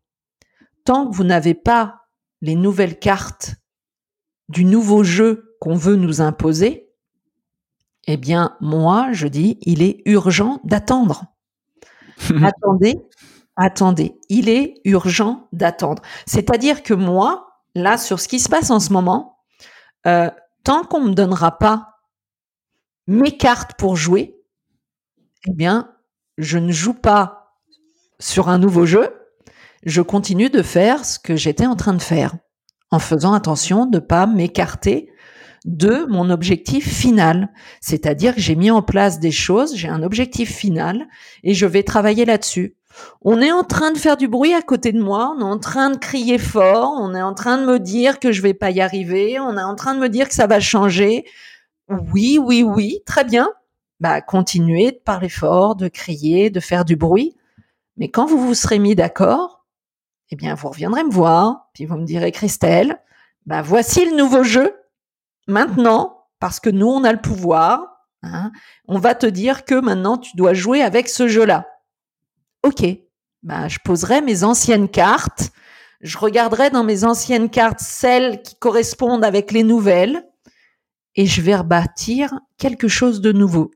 Tant 0.84 1.08
que 1.08 1.14
vous 1.14 1.24
n'avez 1.24 1.54
pas 1.54 2.02
les 2.40 2.54
nouvelles 2.54 2.98
cartes 2.98 3.54
du 4.48 4.64
nouveau 4.64 5.04
jeu 5.04 5.56
qu'on 5.60 5.74
veut 5.74 5.96
nous 5.96 6.20
imposer, 6.20 6.88
eh 8.06 8.16
bien, 8.16 8.56
moi, 8.60 9.12
je 9.12 9.28
dis, 9.28 9.58
il 9.62 9.80
est 9.82 10.02
urgent 10.06 10.60
d'attendre. 10.64 11.26
attendez, 12.42 12.96
attendez, 13.56 14.18
il 14.28 14.48
est 14.48 14.80
urgent 14.84 15.48
d'attendre. 15.52 16.02
C'est-à-dire 16.26 16.82
que 16.82 16.94
moi, 16.94 17.48
là, 17.74 17.98
sur 17.98 18.20
ce 18.20 18.28
qui 18.28 18.40
se 18.40 18.48
passe 18.48 18.70
en 18.70 18.80
ce 18.80 18.92
moment, 18.92 19.38
euh, 20.06 20.30
tant 20.64 20.84
qu'on 20.84 21.00
me 21.00 21.14
donnera 21.14 21.58
pas 21.58 21.88
mes 23.06 23.36
cartes 23.36 23.74
pour 23.74 23.96
jouer, 23.96 24.36
eh 25.48 25.52
bien, 25.52 25.92
je 26.38 26.58
ne 26.58 26.72
joue 26.72 26.94
pas 26.94 27.58
sur 28.20 28.48
un 28.48 28.58
nouveau 28.58 28.86
jeu, 28.86 29.10
je 29.84 30.00
continue 30.00 30.50
de 30.50 30.62
faire 30.62 31.04
ce 31.04 31.18
que 31.18 31.36
j'étais 31.36 31.66
en 31.66 31.76
train 31.76 31.94
de 31.94 32.02
faire, 32.02 32.34
en 32.90 32.98
faisant 32.98 33.32
attention 33.32 33.86
de 33.86 33.96
ne 33.96 34.00
pas 34.00 34.26
m'écarter 34.26 35.12
de 35.64 36.06
mon 36.08 36.30
objectif 36.30 36.88
final. 36.88 37.52
C'est-à-dire 37.80 38.34
que 38.34 38.40
j'ai 38.40 38.56
mis 38.56 38.70
en 38.70 38.82
place 38.82 39.20
des 39.20 39.30
choses, 39.30 39.76
j'ai 39.76 39.88
un 39.88 40.02
objectif 40.02 40.52
final 40.52 41.06
et 41.42 41.54
je 41.54 41.66
vais 41.66 41.82
travailler 41.82 42.24
là-dessus. 42.24 42.76
On 43.22 43.40
est 43.40 43.52
en 43.52 43.64
train 43.64 43.90
de 43.92 43.98
faire 43.98 44.16
du 44.16 44.28
bruit 44.28 44.54
à 44.54 44.62
côté 44.62 44.92
de 44.92 45.00
moi, 45.00 45.34
on 45.36 45.40
est 45.40 45.44
en 45.44 45.58
train 45.58 45.90
de 45.90 45.96
crier 45.96 46.38
fort, 46.38 46.94
on 46.98 47.14
est 47.14 47.22
en 47.22 47.34
train 47.34 47.58
de 47.58 47.64
me 47.64 47.78
dire 47.78 48.20
que 48.20 48.32
je 48.32 48.42
vais 48.42 48.54
pas 48.54 48.70
y 48.70 48.80
arriver, 48.80 49.38
on 49.38 49.56
est 49.56 49.62
en 49.62 49.74
train 49.74 49.94
de 49.94 50.00
me 50.00 50.08
dire 50.08 50.28
que 50.28 50.34
ça 50.34 50.46
va 50.46 50.60
changer. 50.60 51.24
Oui, 51.88 52.38
oui, 52.40 52.62
oui, 52.62 53.00
très 53.06 53.24
bien. 53.24 53.50
Bah, 54.00 54.20
continuez 54.20 54.92
de 54.92 55.00
parler 55.04 55.28
fort, 55.28 55.76
de 55.76 55.88
crier, 55.88 56.50
de 56.50 56.60
faire 56.60 56.84
du 56.84 56.96
bruit. 56.96 57.36
Mais 57.96 58.08
quand 58.08 58.26
vous 58.26 58.38
vous 58.38 58.54
serez 58.54 58.78
mis 58.78 58.94
d'accord, 58.94 59.64
eh 60.30 60.36
bien, 60.36 60.54
vous 60.54 60.68
reviendrez 60.68 61.04
me 61.04 61.12
voir, 61.12 61.68
puis 61.74 61.84
vous 61.84 61.96
me 61.96 62.04
direz, 62.04 62.32
Christelle, 62.32 62.98
bah, 63.46 63.62
voici 63.62 64.04
le 64.04 64.16
nouveau 64.16 64.42
jeu. 64.42 64.74
Maintenant, 65.46 66.26
parce 66.40 66.58
que 66.58 66.70
nous, 66.70 66.86
on 66.86 67.04
a 67.04 67.12
le 67.12 67.20
pouvoir, 67.20 68.06
hein, 68.22 68.50
on 68.88 68.98
va 68.98 69.14
te 69.14 69.26
dire 69.26 69.64
que 69.64 69.74
maintenant, 69.74 70.18
tu 70.18 70.36
dois 70.36 70.54
jouer 70.54 70.82
avec 70.82 71.08
ce 71.08 71.28
jeu-là. 71.28 71.66
OK. 72.62 72.84
Bah, 73.42 73.68
je 73.68 73.78
poserai 73.84 74.20
mes 74.20 74.44
anciennes 74.44 74.88
cartes. 74.88 75.50
Je 76.00 76.18
regarderai 76.18 76.70
dans 76.70 76.84
mes 76.84 77.04
anciennes 77.04 77.50
cartes 77.50 77.80
celles 77.80 78.42
qui 78.42 78.56
correspondent 78.56 79.24
avec 79.24 79.52
les 79.52 79.62
nouvelles 79.62 80.24
et 81.14 81.26
je 81.26 81.40
vais 81.40 81.56
rebâtir 81.56 82.32
quelque 82.58 82.88
chose 82.88 83.20
de 83.20 83.32
nouveau. 83.32 83.70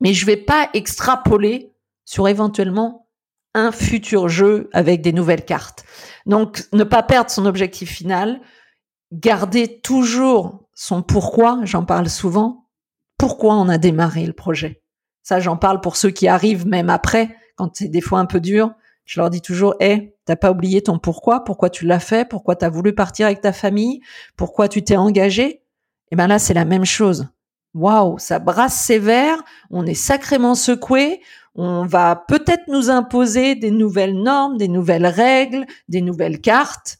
Mais 0.00 0.12
je 0.12 0.26
vais 0.26 0.36
pas 0.36 0.68
extrapoler 0.74 1.72
sur 2.04 2.28
éventuellement 2.28 3.08
un 3.54 3.72
futur 3.72 4.28
jeu 4.28 4.68
avec 4.72 5.00
des 5.00 5.12
nouvelles 5.12 5.44
cartes. 5.44 5.84
Donc, 6.26 6.64
ne 6.72 6.84
pas 6.84 7.02
perdre 7.02 7.30
son 7.30 7.46
objectif 7.46 7.90
final, 7.90 8.40
garder 9.12 9.80
toujours 9.80 10.68
son 10.74 11.02
pourquoi, 11.02 11.60
j'en 11.62 11.84
parle 11.84 12.10
souvent, 12.10 12.68
pourquoi 13.16 13.54
on 13.54 13.68
a 13.68 13.78
démarré 13.78 14.26
le 14.26 14.32
projet? 14.32 14.82
Ça, 15.22 15.40
j'en 15.40 15.56
parle 15.56 15.80
pour 15.80 15.96
ceux 15.96 16.10
qui 16.10 16.28
arrivent 16.28 16.66
même 16.66 16.90
après, 16.90 17.36
quand 17.56 17.76
c'est 17.76 17.88
des 17.88 18.00
fois 18.00 18.18
un 18.18 18.26
peu 18.26 18.40
dur. 18.40 18.74
Je 19.04 19.20
leur 19.20 19.28
dis 19.30 19.42
toujours, 19.42 19.74
hé, 19.80 20.16
t'as 20.24 20.36
pas 20.36 20.50
oublié 20.50 20.82
ton 20.82 20.98
pourquoi, 20.98 21.44
pourquoi 21.44 21.68
tu 21.68 21.84
l'as 21.84 22.00
fait, 22.00 22.26
pourquoi 22.28 22.56
tu 22.56 22.64
as 22.64 22.70
voulu 22.70 22.94
partir 22.94 23.26
avec 23.26 23.42
ta 23.42 23.52
famille, 23.52 24.00
pourquoi 24.36 24.68
tu 24.68 24.82
t'es 24.82 24.96
engagé. 24.96 25.62
Et 26.10 26.16
ben 26.16 26.26
là, 26.26 26.38
c'est 26.38 26.54
la 26.54 26.64
même 26.64 26.86
chose. 26.86 27.28
Waouh, 27.74 28.18
ça 28.18 28.38
brasse 28.38 28.80
sévère, 28.80 29.42
on 29.70 29.84
est 29.84 29.94
sacrément 29.94 30.54
secoué, 30.54 31.20
on 31.54 31.84
va 31.84 32.16
peut-être 32.16 32.68
nous 32.68 32.88
imposer 32.88 33.56
des 33.56 33.70
nouvelles 33.70 34.16
normes, 34.16 34.56
des 34.56 34.68
nouvelles 34.68 35.06
règles, 35.06 35.66
des 35.88 36.00
nouvelles 36.00 36.40
cartes. 36.40 36.98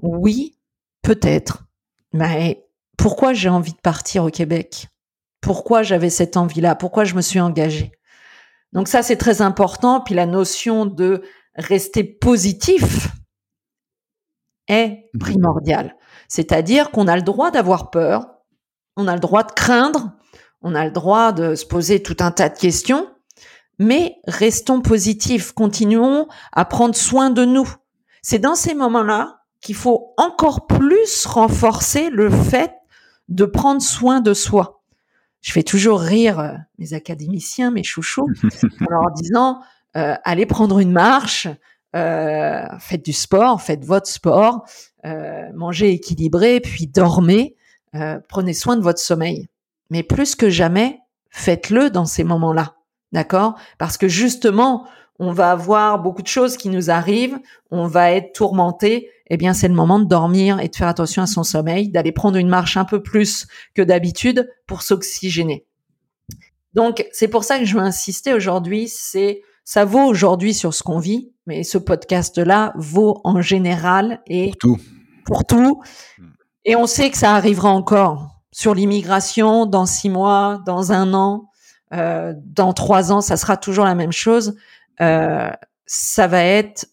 Oui, 0.00 0.56
peut-être. 1.02 1.64
Mais 2.12 2.64
pourquoi 2.96 3.32
j'ai 3.32 3.48
envie 3.48 3.72
de 3.72 3.80
partir 3.80 4.24
au 4.24 4.30
Québec? 4.30 4.88
Pourquoi 5.40 5.82
j'avais 5.82 6.10
cette 6.10 6.36
envie-là? 6.36 6.74
Pourquoi 6.74 7.04
je 7.04 7.14
me 7.14 7.20
suis 7.20 7.40
engagée? 7.40 7.92
Donc 8.72 8.88
ça, 8.88 9.02
c'est 9.02 9.16
très 9.16 9.42
important. 9.42 10.00
Puis 10.00 10.14
la 10.14 10.26
notion 10.26 10.86
de 10.86 11.22
rester 11.54 12.04
positif 12.04 13.08
est 14.68 15.10
primordiale. 15.18 15.96
C'est-à-dire 16.28 16.90
qu'on 16.90 17.08
a 17.08 17.16
le 17.16 17.22
droit 17.22 17.50
d'avoir 17.50 17.90
peur, 17.90 18.26
on 18.96 19.08
a 19.08 19.14
le 19.14 19.20
droit 19.20 19.44
de 19.44 19.52
craindre, 19.52 20.12
on 20.62 20.74
a 20.74 20.84
le 20.84 20.90
droit 20.90 21.32
de 21.32 21.54
se 21.54 21.64
poser 21.64 22.02
tout 22.02 22.16
un 22.20 22.30
tas 22.30 22.48
de 22.48 22.58
questions, 22.58 23.08
mais 23.78 24.16
restons 24.26 24.80
positifs, 24.80 25.52
continuons 25.52 26.26
à 26.52 26.64
prendre 26.64 26.94
soin 26.94 27.30
de 27.30 27.44
nous. 27.44 27.68
C'est 28.22 28.38
dans 28.38 28.54
ces 28.54 28.74
moments-là 28.74 29.42
qu'il 29.60 29.74
faut 29.74 30.14
encore 30.16 30.66
plus 30.66 31.26
renforcer 31.26 32.10
le 32.10 32.30
fait 32.30 32.72
de 33.28 33.44
prendre 33.44 33.82
soin 33.82 34.20
de 34.20 34.34
soi. 34.34 34.75
Je 35.46 35.52
fais 35.52 35.62
toujours 35.62 36.00
rire 36.00 36.40
euh, 36.40 36.54
mes 36.78 36.92
académiciens, 36.92 37.70
mes 37.70 37.84
chouchous, 37.84 38.28
en 38.80 38.90
leur 38.90 39.12
disant 39.12 39.60
euh, 39.96 40.16
allez 40.24 40.44
prendre 40.44 40.80
une 40.80 40.90
marche, 40.90 41.46
euh, 41.94 42.64
faites 42.80 43.04
du 43.04 43.12
sport, 43.12 43.62
faites 43.62 43.84
votre 43.84 44.08
sport, 44.08 44.66
mangez 45.54 45.92
équilibré, 45.92 46.58
puis 46.58 46.88
dormez. 46.88 47.54
Euh, 47.94 48.18
prenez 48.28 48.54
soin 48.54 48.76
de 48.76 48.82
votre 48.82 48.98
sommeil. 48.98 49.48
Mais 49.88 50.02
plus 50.02 50.34
que 50.34 50.50
jamais, 50.50 50.98
faites-le 51.30 51.90
dans 51.90 52.06
ces 52.06 52.24
moments-là. 52.24 52.74
D'accord? 53.12 53.54
Parce 53.78 53.96
que 53.96 54.08
justement, 54.08 54.88
on 55.20 55.30
va 55.30 55.52
avoir 55.52 56.00
beaucoup 56.00 56.22
de 56.22 56.26
choses 56.26 56.56
qui 56.56 56.68
nous 56.68 56.90
arrivent, 56.90 57.38
on 57.70 57.86
va 57.86 58.10
être 58.10 58.32
tourmenté. 58.32 59.10
Eh 59.28 59.36
bien, 59.36 59.54
c'est 59.54 59.68
le 59.68 59.74
moment 59.74 59.98
de 59.98 60.04
dormir 60.04 60.60
et 60.60 60.68
de 60.68 60.76
faire 60.76 60.88
attention 60.88 61.22
à 61.22 61.26
son 61.26 61.42
sommeil, 61.42 61.88
d'aller 61.88 62.12
prendre 62.12 62.36
une 62.36 62.48
marche 62.48 62.76
un 62.76 62.84
peu 62.84 63.02
plus 63.02 63.46
que 63.74 63.82
d'habitude 63.82 64.48
pour 64.66 64.82
s'oxygéner. 64.82 65.66
Donc, 66.74 67.06
c'est 67.12 67.28
pour 67.28 67.44
ça 67.44 67.58
que 67.58 67.64
je 67.64 67.74
veux 67.74 67.82
insister 67.82 68.34
aujourd'hui, 68.34 68.88
c'est 68.88 69.40
ça 69.64 69.84
vaut 69.84 70.04
aujourd'hui 70.04 70.54
sur 70.54 70.74
ce 70.74 70.82
qu'on 70.82 70.98
vit, 70.98 71.32
mais 71.46 71.64
ce 71.64 71.78
podcast-là 71.78 72.72
vaut 72.76 73.20
en 73.24 73.40
général 73.40 74.20
et 74.26 74.50
pour 74.50 74.56
tout. 74.56 74.80
Pour 75.24 75.44
tout. 75.44 75.82
Et 76.64 76.76
on 76.76 76.86
sait 76.86 77.10
que 77.10 77.16
ça 77.16 77.34
arrivera 77.34 77.70
encore 77.70 78.36
sur 78.52 78.74
l'immigration 78.74 79.66
dans 79.66 79.86
six 79.86 80.08
mois, 80.08 80.62
dans 80.66 80.92
un 80.92 81.14
an, 81.14 81.50
euh, 81.92 82.32
dans 82.44 82.72
trois 82.72 83.12
ans, 83.12 83.20
ça 83.20 83.36
sera 83.36 83.56
toujours 83.56 83.84
la 83.84 83.94
même 83.94 84.12
chose. 84.12 84.56
Euh, 85.00 85.50
ça 85.86 86.26
va 86.26 86.42
être 86.42 86.86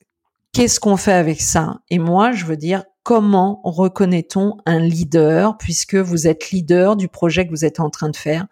qu'est-ce 0.53 0.79
qu'on 0.79 0.97
fait 0.97 1.13
avec 1.13 1.41
ça? 1.41 1.81
Et 1.89 1.99
moi, 1.99 2.31
je 2.31 2.45
veux 2.45 2.57
dire 2.57 2.83
comment 3.03 3.59
reconnaît-on 3.63 4.57
un 4.65 4.79
leader 4.79 5.57
puisque 5.57 5.95
vous 5.95 6.27
êtes 6.27 6.51
leader 6.51 6.95
du 6.95 7.09
projet 7.09 7.45
que 7.45 7.51
vous 7.51 7.65
êtes 7.65 7.79
en 7.79 7.89
train 7.89 8.09
de 8.09 8.15
faire? 8.15 8.47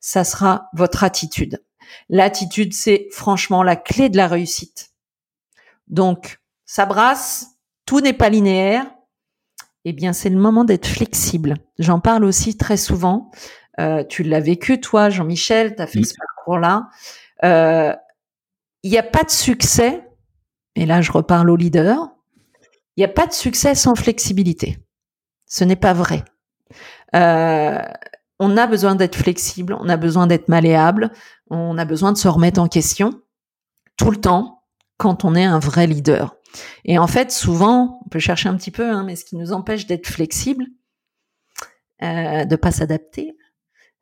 Ça 0.00 0.24
sera 0.24 0.68
votre 0.72 1.04
attitude. 1.04 1.62
L'attitude, 2.08 2.74
c'est 2.74 3.06
franchement 3.12 3.62
la 3.62 3.76
clé 3.76 4.08
de 4.08 4.16
la 4.16 4.26
réussite. 4.26 4.90
Donc, 5.86 6.40
ça 6.66 6.86
brasse, 6.86 7.58
tout 7.86 8.00
n'est 8.00 8.12
pas 8.12 8.30
linéaire. 8.30 8.86
Eh 9.84 9.92
bien, 9.92 10.12
c'est 10.12 10.30
le 10.30 10.38
moment 10.38 10.64
d'être 10.64 10.86
flexible. 10.86 11.56
J'en 11.78 12.00
parle 12.00 12.24
aussi 12.24 12.56
très 12.56 12.78
souvent. 12.78 13.30
Euh, 13.78 14.02
tu 14.04 14.22
l'as 14.22 14.40
vécu, 14.40 14.80
toi, 14.80 15.10
Jean-Michel, 15.10 15.76
tu 15.76 15.82
as 15.82 15.86
fait 15.86 16.02
ce 16.02 16.14
parcours-là. 16.16 16.88
Euh, 17.44 17.94
il 18.82 18.90
n'y 18.90 18.98
a 18.98 19.02
pas 19.02 19.24
de 19.24 19.30
succès, 19.30 20.02
et 20.76 20.86
là 20.86 21.00
je 21.00 21.12
reparle 21.12 21.50
au 21.50 21.56
leader, 21.56 22.10
il 22.96 23.00
n'y 23.00 23.04
a 23.04 23.08
pas 23.08 23.26
de 23.26 23.32
succès 23.32 23.74
sans 23.74 23.94
flexibilité. 23.94 24.78
Ce 25.46 25.64
n'est 25.64 25.76
pas 25.76 25.92
vrai. 25.92 26.24
Euh, 27.14 27.82
on 28.38 28.56
a 28.56 28.66
besoin 28.66 28.94
d'être 28.94 29.16
flexible, 29.16 29.76
on 29.78 29.88
a 29.88 29.96
besoin 29.96 30.26
d'être 30.26 30.48
malléable, 30.48 31.12
on 31.50 31.78
a 31.78 31.84
besoin 31.84 32.12
de 32.12 32.18
se 32.18 32.28
remettre 32.28 32.60
en 32.60 32.68
question 32.68 33.22
tout 33.96 34.10
le 34.10 34.20
temps 34.20 34.62
quand 34.96 35.24
on 35.24 35.34
est 35.34 35.44
un 35.44 35.58
vrai 35.58 35.86
leader. 35.86 36.36
Et 36.84 36.98
en 36.98 37.06
fait, 37.06 37.30
souvent, 37.30 38.00
on 38.04 38.08
peut 38.08 38.18
chercher 38.18 38.48
un 38.48 38.56
petit 38.56 38.70
peu, 38.70 38.88
hein, 38.90 39.04
mais 39.04 39.16
ce 39.16 39.24
qui 39.24 39.36
nous 39.36 39.52
empêche 39.52 39.86
d'être 39.86 40.06
flexible, 40.06 40.66
euh, 42.02 42.44
de 42.44 42.56
pas 42.56 42.70
s'adapter, 42.70 43.36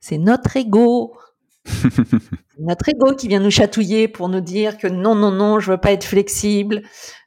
c'est 0.01 0.19
notre 0.19 0.57
ego. 0.57 1.17
notre 2.63 2.89
ego 2.89 3.15
qui 3.15 3.29
vient 3.29 3.41
nous 3.41 3.51
chatouiller 3.51 4.09
pour 4.09 4.29
nous 4.29 4.41
dire 4.41 4.79
que 4.79 4.87
non, 4.87 5.15
non, 5.15 5.33
non, 5.33 5.61
je 5.61 5.73
veux 5.73 5.79
pas 5.79 5.93
être 5.93 6.05
flexible, 6.05 6.83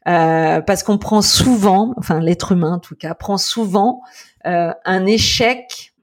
euh, 0.08 0.62
parce 0.62 0.84
qu'on 0.84 0.98
prend 0.98 1.22
souvent, 1.22 1.94
enfin 1.98 2.20
l'être 2.20 2.54
humain 2.54 2.76
en 2.76 2.80
tout 2.80 2.96
cas, 2.96 3.14
prend 3.14 3.38
souvent 3.38 4.02
euh, 4.46 4.72
un 4.86 5.06
échec 5.06 5.94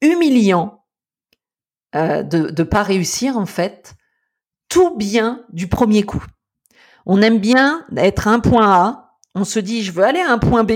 humiliant 0.00 0.84
euh, 1.94 2.22
de 2.22 2.52
ne 2.56 2.64
pas 2.64 2.82
réussir 2.82 3.36
en 3.36 3.46
fait 3.46 3.94
tout 4.68 4.96
bien 4.96 5.44
du 5.52 5.68
premier 5.68 6.02
coup. 6.02 6.24
On 7.06 7.22
aime 7.22 7.38
bien 7.38 7.84
être 7.96 8.26
à 8.26 8.32
un 8.32 8.40
point 8.40 8.70
A, 8.70 9.18
on 9.34 9.44
se 9.44 9.60
dit 9.60 9.82
je 9.84 9.92
veux 9.92 10.04
aller 10.04 10.20
à 10.20 10.32
un 10.32 10.38
point 10.38 10.64
B, 10.64 10.72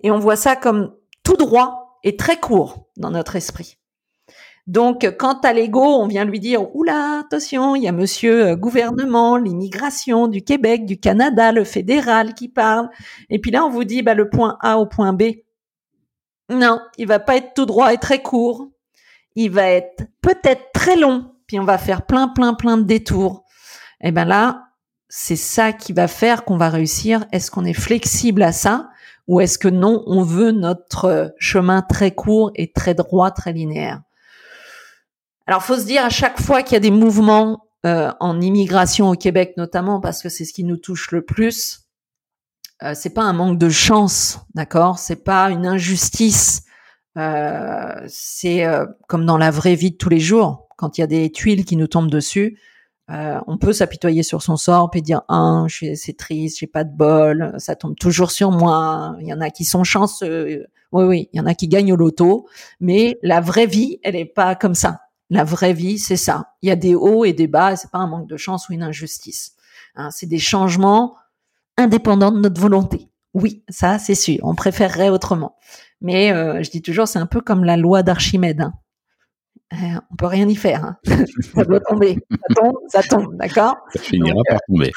et 0.00 0.10
on 0.10 0.18
voit 0.18 0.36
ça 0.36 0.54
comme 0.54 0.94
tout 1.24 1.36
droit 1.36 1.98
et 2.04 2.16
très 2.16 2.38
court 2.38 2.88
dans 2.96 3.10
notre 3.10 3.34
esprit. 3.34 3.77
Donc, 4.68 5.10
quand 5.18 5.46
à 5.46 5.54
l'ego, 5.54 5.82
on 5.82 6.06
vient 6.06 6.26
lui 6.26 6.40
dire, 6.40 6.76
oula, 6.76 7.20
attention, 7.20 7.74
il 7.74 7.84
y 7.84 7.88
a 7.88 7.92
monsieur 7.92 8.48
euh, 8.48 8.54
gouvernement, 8.54 9.38
l'immigration 9.38 10.28
du 10.28 10.42
Québec, 10.42 10.84
du 10.84 11.00
Canada, 11.00 11.52
le 11.52 11.64
fédéral 11.64 12.34
qui 12.34 12.50
parle. 12.50 12.90
Et 13.30 13.38
puis 13.38 13.50
là, 13.50 13.64
on 13.64 13.70
vous 13.70 13.84
dit, 13.84 14.02
bah, 14.02 14.12
le 14.12 14.28
point 14.28 14.58
A 14.60 14.78
au 14.78 14.84
point 14.84 15.14
B. 15.14 15.22
Non, 16.50 16.80
il 16.98 17.06
va 17.06 17.18
pas 17.18 17.36
être 17.36 17.54
tout 17.54 17.64
droit 17.64 17.94
et 17.94 17.96
très 17.96 18.20
court. 18.20 18.68
Il 19.36 19.52
va 19.52 19.70
être 19.70 20.04
peut-être 20.20 20.70
très 20.74 20.96
long. 20.96 21.32
Puis 21.46 21.58
on 21.58 21.64
va 21.64 21.78
faire 21.78 22.04
plein, 22.04 22.28
plein, 22.28 22.52
plein 22.52 22.76
de 22.76 22.82
détours. 22.82 23.46
Et 24.02 24.08
eh 24.08 24.12
ben 24.12 24.26
là, 24.26 24.64
c'est 25.08 25.36
ça 25.36 25.72
qui 25.72 25.94
va 25.94 26.08
faire 26.08 26.44
qu'on 26.44 26.58
va 26.58 26.68
réussir. 26.68 27.24
Est-ce 27.32 27.50
qu'on 27.50 27.64
est 27.64 27.72
flexible 27.72 28.42
à 28.42 28.52
ça? 28.52 28.90
Ou 29.28 29.40
est-ce 29.40 29.58
que 29.58 29.68
non, 29.68 30.02
on 30.06 30.22
veut 30.22 30.52
notre 30.52 31.34
chemin 31.38 31.80
très 31.80 32.10
court 32.10 32.50
et 32.54 32.70
très 32.70 32.94
droit, 32.94 33.30
très 33.30 33.54
linéaire? 33.54 34.02
Alors, 35.48 35.62
faut 35.62 35.78
se 35.78 35.86
dire 35.86 36.04
à 36.04 36.10
chaque 36.10 36.38
fois 36.42 36.62
qu'il 36.62 36.74
y 36.74 36.76
a 36.76 36.80
des 36.80 36.90
mouvements 36.90 37.70
euh, 37.86 38.12
en 38.20 38.38
immigration 38.38 39.08
au 39.08 39.14
Québec, 39.14 39.54
notamment 39.56 39.98
parce 39.98 40.22
que 40.22 40.28
c'est 40.28 40.44
ce 40.44 40.52
qui 40.52 40.62
nous 40.62 40.76
touche 40.76 41.10
le 41.10 41.22
plus, 41.22 41.86
euh, 42.82 42.92
c'est 42.94 43.14
pas 43.14 43.22
un 43.22 43.32
manque 43.32 43.58
de 43.58 43.70
chance, 43.70 44.40
d'accord? 44.54 44.98
C'est 44.98 45.24
pas 45.24 45.50
une 45.50 45.66
injustice. 45.66 46.64
Euh, 47.16 47.94
c'est 48.08 48.66
euh, 48.66 48.84
comme 49.06 49.24
dans 49.24 49.38
la 49.38 49.50
vraie 49.50 49.74
vie 49.74 49.92
de 49.92 49.96
tous 49.96 50.10
les 50.10 50.20
jours, 50.20 50.68
quand 50.76 50.98
il 50.98 51.00
y 51.00 51.04
a 51.04 51.06
des 51.06 51.32
tuiles 51.32 51.64
qui 51.64 51.76
nous 51.76 51.86
tombent 51.86 52.10
dessus, 52.10 52.58
euh, 53.10 53.40
on 53.46 53.56
peut 53.56 53.72
s'apitoyer 53.72 54.22
sur 54.22 54.42
son 54.42 54.58
sort 54.58 54.90
et 54.92 55.00
dire 55.00 55.22
ah 55.28 55.64
c'est 55.70 56.16
triste, 56.18 56.58
j'ai 56.58 56.66
pas 56.66 56.84
de 56.84 56.94
bol, 56.94 57.54
ça 57.56 57.74
tombe 57.74 57.96
toujours 57.96 58.32
sur 58.32 58.50
moi. 58.50 59.16
Il 59.22 59.26
y 59.26 59.32
en 59.32 59.40
a 59.40 59.48
qui 59.48 59.64
sont 59.64 59.82
chanceux, 59.82 60.66
oui 60.92 61.04
oui, 61.04 61.28
il 61.32 61.38
y 61.38 61.40
en 61.40 61.46
a 61.46 61.54
qui 61.54 61.68
gagnent 61.68 61.94
au 61.94 61.96
loto, 61.96 62.46
mais 62.80 63.18
la 63.22 63.40
vraie 63.40 63.66
vie, 63.66 63.98
elle 64.02 64.14
est 64.14 64.26
pas 64.26 64.54
comme 64.54 64.74
ça. 64.74 65.00
La 65.30 65.44
vraie 65.44 65.72
vie, 65.72 65.98
c'est 65.98 66.16
ça. 66.16 66.54
Il 66.62 66.68
y 66.68 66.72
a 66.72 66.76
des 66.76 66.94
hauts 66.94 67.24
et 67.24 67.32
des 67.32 67.46
bas, 67.46 67.76
c'est 67.76 67.90
pas 67.90 67.98
un 67.98 68.06
manque 68.06 68.28
de 68.28 68.36
chance 68.36 68.68
ou 68.68 68.72
une 68.72 68.82
injustice. 68.82 69.54
Hein, 69.94 70.10
c'est 70.10 70.26
des 70.26 70.38
changements 70.38 71.16
indépendants 71.76 72.32
de 72.32 72.40
notre 72.40 72.60
volonté. 72.60 73.08
Oui, 73.34 73.62
ça, 73.68 73.98
c'est 73.98 74.14
sûr. 74.14 74.38
On 74.42 74.54
préférerait 74.54 75.10
autrement. 75.10 75.56
Mais 76.00 76.32
euh, 76.32 76.62
je 76.62 76.70
dis 76.70 76.82
toujours, 76.82 77.08
c'est 77.08 77.18
un 77.18 77.26
peu 77.26 77.40
comme 77.40 77.64
la 77.64 77.76
loi 77.76 78.02
d'Archimède. 78.02 78.62
Hein. 78.62 78.72
Euh, 79.74 80.00
on 80.10 80.16
peut 80.16 80.26
rien 80.26 80.48
y 80.48 80.56
faire. 80.56 80.84
Hein. 80.84 80.96
ça 81.54 81.64
doit 81.64 81.80
tomber. 81.80 82.18
Ça 82.30 82.54
tombe, 82.54 82.76
ça 82.88 83.02
tombe, 83.02 83.36
d'accord? 83.36 83.76
Ça 83.92 84.00
finira 84.00 84.40
par 84.48 84.60
tomber. 84.66 84.92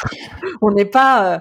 on 0.62 0.72
n'est 0.72 0.86
pas. 0.86 1.34
Euh, 1.34 1.39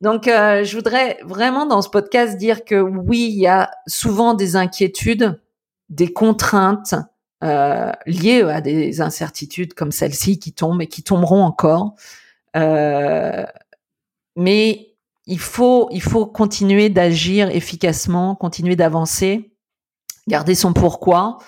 donc, 0.00 0.28
euh, 0.28 0.62
je 0.62 0.76
voudrais 0.76 1.18
vraiment 1.24 1.66
dans 1.66 1.82
ce 1.82 1.88
podcast 1.88 2.36
dire 2.36 2.64
que 2.64 2.80
oui, 2.80 3.30
il 3.32 3.40
y 3.40 3.46
a 3.46 3.70
souvent 3.86 4.34
des 4.34 4.54
inquiétudes, 4.54 5.40
des 5.88 6.12
contraintes, 6.12 6.94
euh, 7.44 7.92
liées 8.06 8.42
à 8.42 8.60
des 8.60 9.00
incertitudes 9.00 9.74
comme 9.74 9.92
celle-ci 9.92 10.38
qui 10.38 10.52
tombent 10.52 10.82
et 10.82 10.86
qui 10.86 11.02
tomberont 11.02 11.42
encore. 11.42 11.94
Euh, 12.56 13.44
mais 14.36 14.94
il 15.26 15.38
faut, 15.38 15.88
il 15.90 16.02
faut 16.02 16.26
continuer 16.26 16.88
d'agir 16.88 17.50
efficacement, 17.50 18.34
continuer 18.34 18.76
d'avancer, 18.76 19.52
garder 20.28 20.54
son 20.54 20.72
pourquoi. 20.72 21.38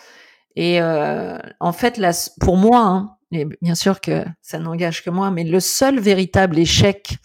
Et 0.56 0.80
euh, 0.82 1.38
en 1.60 1.72
fait, 1.72 1.96
là, 1.96 2.10
pour 2.40 2.56
moi, 2.56 2.80
hein, 2.80 3.16
et 3.30 3.46
bien 3.62 3.74
sûr 3.74 4.00
que 4.00 4.24
ça 4.42 4.58
n'engage 4.58 5.04
que 5.04 5.10
moi, 5.10 5.30
mais 5.30 5.44
le 5.44 5.60
seul 5.60 6.00
véritable 6.00 6.58
échec 6.58 7.16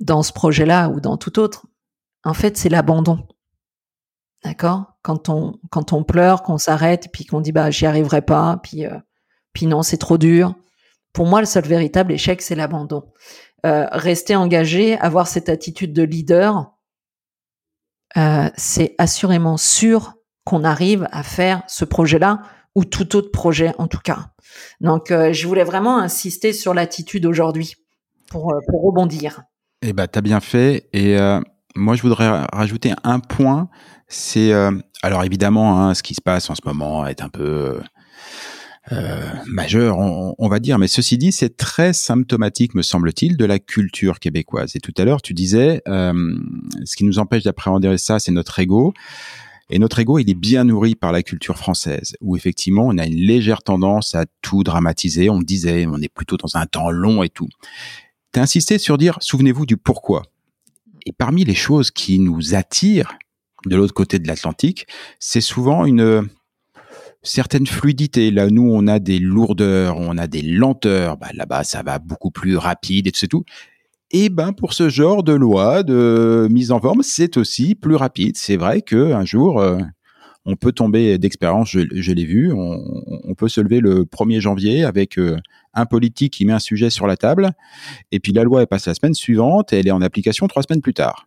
dans 0.00 0.22
ce 0.22 0.32
projet-là 0.32 0.88
ou 0.88 1.00
dans 1.00 1.16
tout 1.16 1.38
autre, 1.38 1.66
en 2.24 2.34
fait, 2.34 2.56
c'est 2.56 2.68
l'abandon. 2.68 3.26
D'accord? 4.44 4.93
Quand 5.04 5.28
on 5.28 5.60
quand 5.70 5.92
on 5.92 6.02
pleure, 6.02 6.42
qu'on 6.42 6.56
s'arrête, 6.56 7.08
puis 7.12 7.26
qu'on 7.26 7.42
dit 7.42 7.52
bah 7.52 7.70
j'y 7.70 7.84
arriverai 7.84 8.22
pas, 8.22 8.58
puis 8.62 8.86
euh, 8.86 8.98
puis 9.52 9.66
non 9.66 9.82
c'est 9.82 9.98
trop 9.98 10.16
dur. 10.16 10.54
Pour 11.12 11.26
moi, 11.26 11.40
le 11.40 11.46
seul 11.46 11.64
véritable 11.64 12.12
échec, 12.12 12.40
c'est 12.40 12.54
l'abandon. 12.54 13.04
Euh, 13.66 13.86
rester 13.92 14.34
engagé, 14.34 14.98
avoir 14.98 15.28
cette 15.28 15.50
attitude 15.50 15.92
de 15.92 16.02
leader, 16.02 16.72
euh, 18.16 18.48
c'est 18.56 18.94
assurément 18.96 19.58
sûr 19.58 20.14
qu'on 20.44 20.64
arrive 20.64 21.06
à 21.12 21.22
faire 21.22 21.62
ce 21.68 21.84
projet-là 21.84 22.40
ou 22.74 22.86
tout 22.86 23.14
autre 23.14 23.30
projet 23.30 23.74
en 23.76 23.86
tout 23.86 24.00
cas. 24.02 24.30
Donc, 24.80 25.10
je 25.10 25.46
voulais 25.46 25.64
vraiment 25.64 25.98
insister 25.98 26.52
sur 26.52 26.74
l'attitude 26.74 27.26
aujourd'hui 27.26 27.74
pour, 28.30 28.54
pour 28.68 28.82
rebondir. 28.82 29.42
Eh 29.82 29.92
ben, 29.92 30.06
t'as 30.06 30.20
bien 30.20 30.40
fait. 30.40 30.88
Et 30.92 31.16
moi, 31.76 31.94
je 31.94 32.02
voudrais 32.02 32.44
rajouter 32.52 32.92
un 33.04 33.20
point 33.20 33.68
c'est 34.14 34.52
euh, 34.52 34.70
alors 35.02 35.24
évidemment 35.24 35.80
hein, 35.80 35.94
ce 35.94 36.02
qui 36.02 36.14
se 36.14 36.20
passe 36.20 36.48
en 36.50 36.54
ce 36.54 36.62
moment 36.64 37.06
est 37.06 37.22
un 37.22 37.28
peu 37.28 37.80
euh, 38.92 39.30
majeur, 39.46 39.96
on, 39.98 40.48
va 40.48 40.58
dire, 40.58 40.78
mais 40.78 40.88
ceci 40.88 41.16
dit, 41.16 41.32
c'est 41.32 41.56
très 41.56 41.94
symptomatique, 41.94 42.74
me 42.74 42.82
semble-t-il, 42.82 43.38
de 43.38 43.44
la 43.46 43.58
culture 43.58 44.20
québécoise. 44.20 44.76
Et 44.76 44.80
tout 44.80 44.92
à 44.98 45.06
l'heure, 45.06 45.22
tu 45.22 45.32
disais, 45.32 45.80
euh, 45.88 46.12
ce 46.84 46.94
qui 46.94 47.04
nous 47.04 47.18
empêche 47.18 47.44
d'appréhender 47.44 47.96
ça, 47.96 48.18
c'est 48.18 48.30
notre 48.30 48.58
ego. 48.58 48.92
Et 49.70 49.78
notre 49.78 50.00
ego, 50.00 50.18
il 50.18 50.28
est 50.28 50.34
bien 50.34 50.64
nourri 50.64 50.96
par 50.96 51.12
la 51.12 51.22
culture 51.22 51.56
française, 51.56 52.14
où 52.20 52.36
effectivement, 52.36 52.86
on 52.86 52.98
a 52.98 53.06
une 53.06 53.16
légère 53.16 53.62
tendance 53.62 54.14
à 54.14 54.26
tout 54.42 54.62
dramatiser. 54.62 55.30
On 55.30 55.40
disait, 55.40 55.86
on 55.86 56.02
est 56.02 56.12
plutôt 56.12 56.36
dans 56.36 56.58
un 56.58 56.66
temps 56.66 56.90
long 56.90 57.22
et 57.22 57.30
tout. 57.30 57.48
Tu 58.34 58.40
as 58.40 58.42
insisté 58.42 58.76
sur 58.76 58.98
dire, 58.98 59.16
souvenez-vous 59.20 59.64
du 59.64 59.78
pourquoi. 59.78 60.24
Et 61.06 61.12
parmi 61.12 61.44
les 61.44 61.54
choses 61.54 61.90
qui 61.90 62.18
nous 62.18 62.54
attirent, 62.54 63.16
de 63.66 63.76
l'autre 63.76 63.94
côté 63.94 64.18
de 64.18 64.26
l'Atlantique, 64.26 64.86
c'est 65.18 65.40
souvent 65.40 65.84
une 65.84 66.00
euh, 66.00 66.22
certaine 67.22 67.66
fluidité. 67.66 68.30
Là, 68.30 68.48
nous, 68.48 68.68
on 68.70 68.86
a 68.86 68.98
des 68.98 69.18
lourdeurs, 69.18 69.98
on 69.98 70.18
a 70.18 70.26
des 70.26 70.42
lenteurs. 70.42 71.16
Bah, 71.16 71.28
là-bas, 71.34 71.64
ça 71.64 71.82
va 71.82 71.98
beaucoup 71.98 72.30
plus 72.30 72.56
rapide 72.56 73.06
et 73.06 73.12
tout, 73.12 73.26
tout. 73.26 73.44
Et 74.10 74.28
ben 74.28 74.52
pour 74.52 74.74
ce 74.74 74.88
genre 74.88 75.24
de 75.24 75.32
loi 75.32 75.82
de 75.82 76.46
mise 76.50 76.70
en 76.70 76.80
forme, 76.80 77.02
c'est 77.02 77.36
aussi 77.36 77.74
plus 77.74 77.96
rapide. 77.96 78.36
C'est 78.36 78.56
vrai 78.56 78.82
que 78.82 79.12
un 79.12 79.24
jour, 79.24 79.60
euh, 79.60 79.78
on 80.44 80.56
peut 80.56 80.72
tomber 80.72 81.18
d'expérience. 81.18 81.70
Je, 81.70 82.12
l'ai 82.12 82.24
vu. 82.24 82.52
On, 82.52 83.34
peut 83.36 83.48
se 83.48 83.60
lever 83.60 83.80
le 83.80 84.04
1er 84.04 84.40
janvier 84.40 84.84
avec 84.84 85.18
euh, 85.18 85.38
un 85.72 85.86
politique 85.86 86.34
qui 86.34 86.44
met 86.44 86.52
un 86.52 86.60
sujet 86.60 86.90
sur 86.90 87.08
la 87.08 87.16
table, 87.16 87.50
et 88.12 88.20
puis 88.20 88.32
la 88.32 88.44
loi 88.44 88.62
est 88.62 88.66
passée 88.66 88.90
la 88.90 88.94
semaine 88.94 89.14
suivante 89.14 89.72
et 89.72 89.80
elle 89.80 89.88
est 89.88 89.92
en 89.92 90.02
application 90.02 90.46
trois 90.46 90.62
semaines 90.62 90.82
plus 90.82 90.94
tard. 90.94 91.26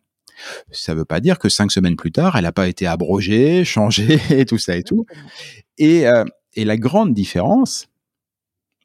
Ça 0.72 0.94
ne 0.94 1.00
veut 1.00 1.06
pas 1.06 1.20
dire 1.20 1.40
que 1.40 1.50
cinq 1.50 1.72
semaines 1.72 1.96
plus 1.96 2.12
tard, 2.12 2.36
elle 2.36 2.44
n'a 2.44 2.52
pas 2.52 2.68
été 2.68 2.88
abrogée, 2.88 3.64
changée, 3.66 4.20
et 4.30 4.46
tout 4.46 4.58
ça 4.58 4.76
et 4.76 4.84
tout. 4.84 5.06
Et, 5.78 6.08
euh, 6.08 6.26
et 6.54 6.66
la 6.66 6.78
grande 6.78 7.14
différence, 7.14 7.88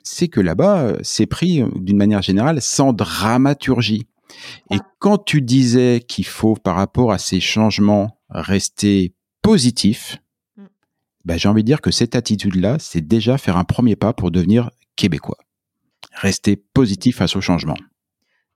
c'est 0.02 0.28
que 0.28 0.40
là-bas, 0.40 0.94
c'est 1.02 1.26
pris 1.26 1.62
euh, 1.62 1.68
d'une 1.76 1.96
manière 1.96 2.22
générale 2.22 2.60
sans 2.60 2.92
dramaturgie. 2.92 4.06
Et 4.70 4.78
quand 4.98 5.18
tu 5.18 5.42
disais 5.42 6.04
qu'il 6.06 6.26
faut, 6.26 6.54
par 6.54 6.76
rapport 6.76 7.12
à 7.12 7.18
ces 7.18 7.40
changements, 7.40 8.18
rester 8.30 9.14
positif, 9.42 10.18
mm. 10.56 10.64
ben, 11.24 11.38
j'ai 11.38 11.48
envie 11.48 11.62
de 11.62 11.66
dire 11.66 11.80
que 11.80 11.90
cette 11.90 12.16
attitude-là, 12.16 12.78
c'est 12.78 13.06
déjà 13.06 13.38
faire 13.38 13.56
un 13.56 13.64
premier 13.64 13.96
pas 13.96 14.12
pour 14.12 14.30
devenir 14.30 14.70
québécois. 14.96 15.38
Rester 16.14 16.56
positif 16.56 17.16
face 17.16 17.36
au 17.36 17.40
changement. 17.40 17.76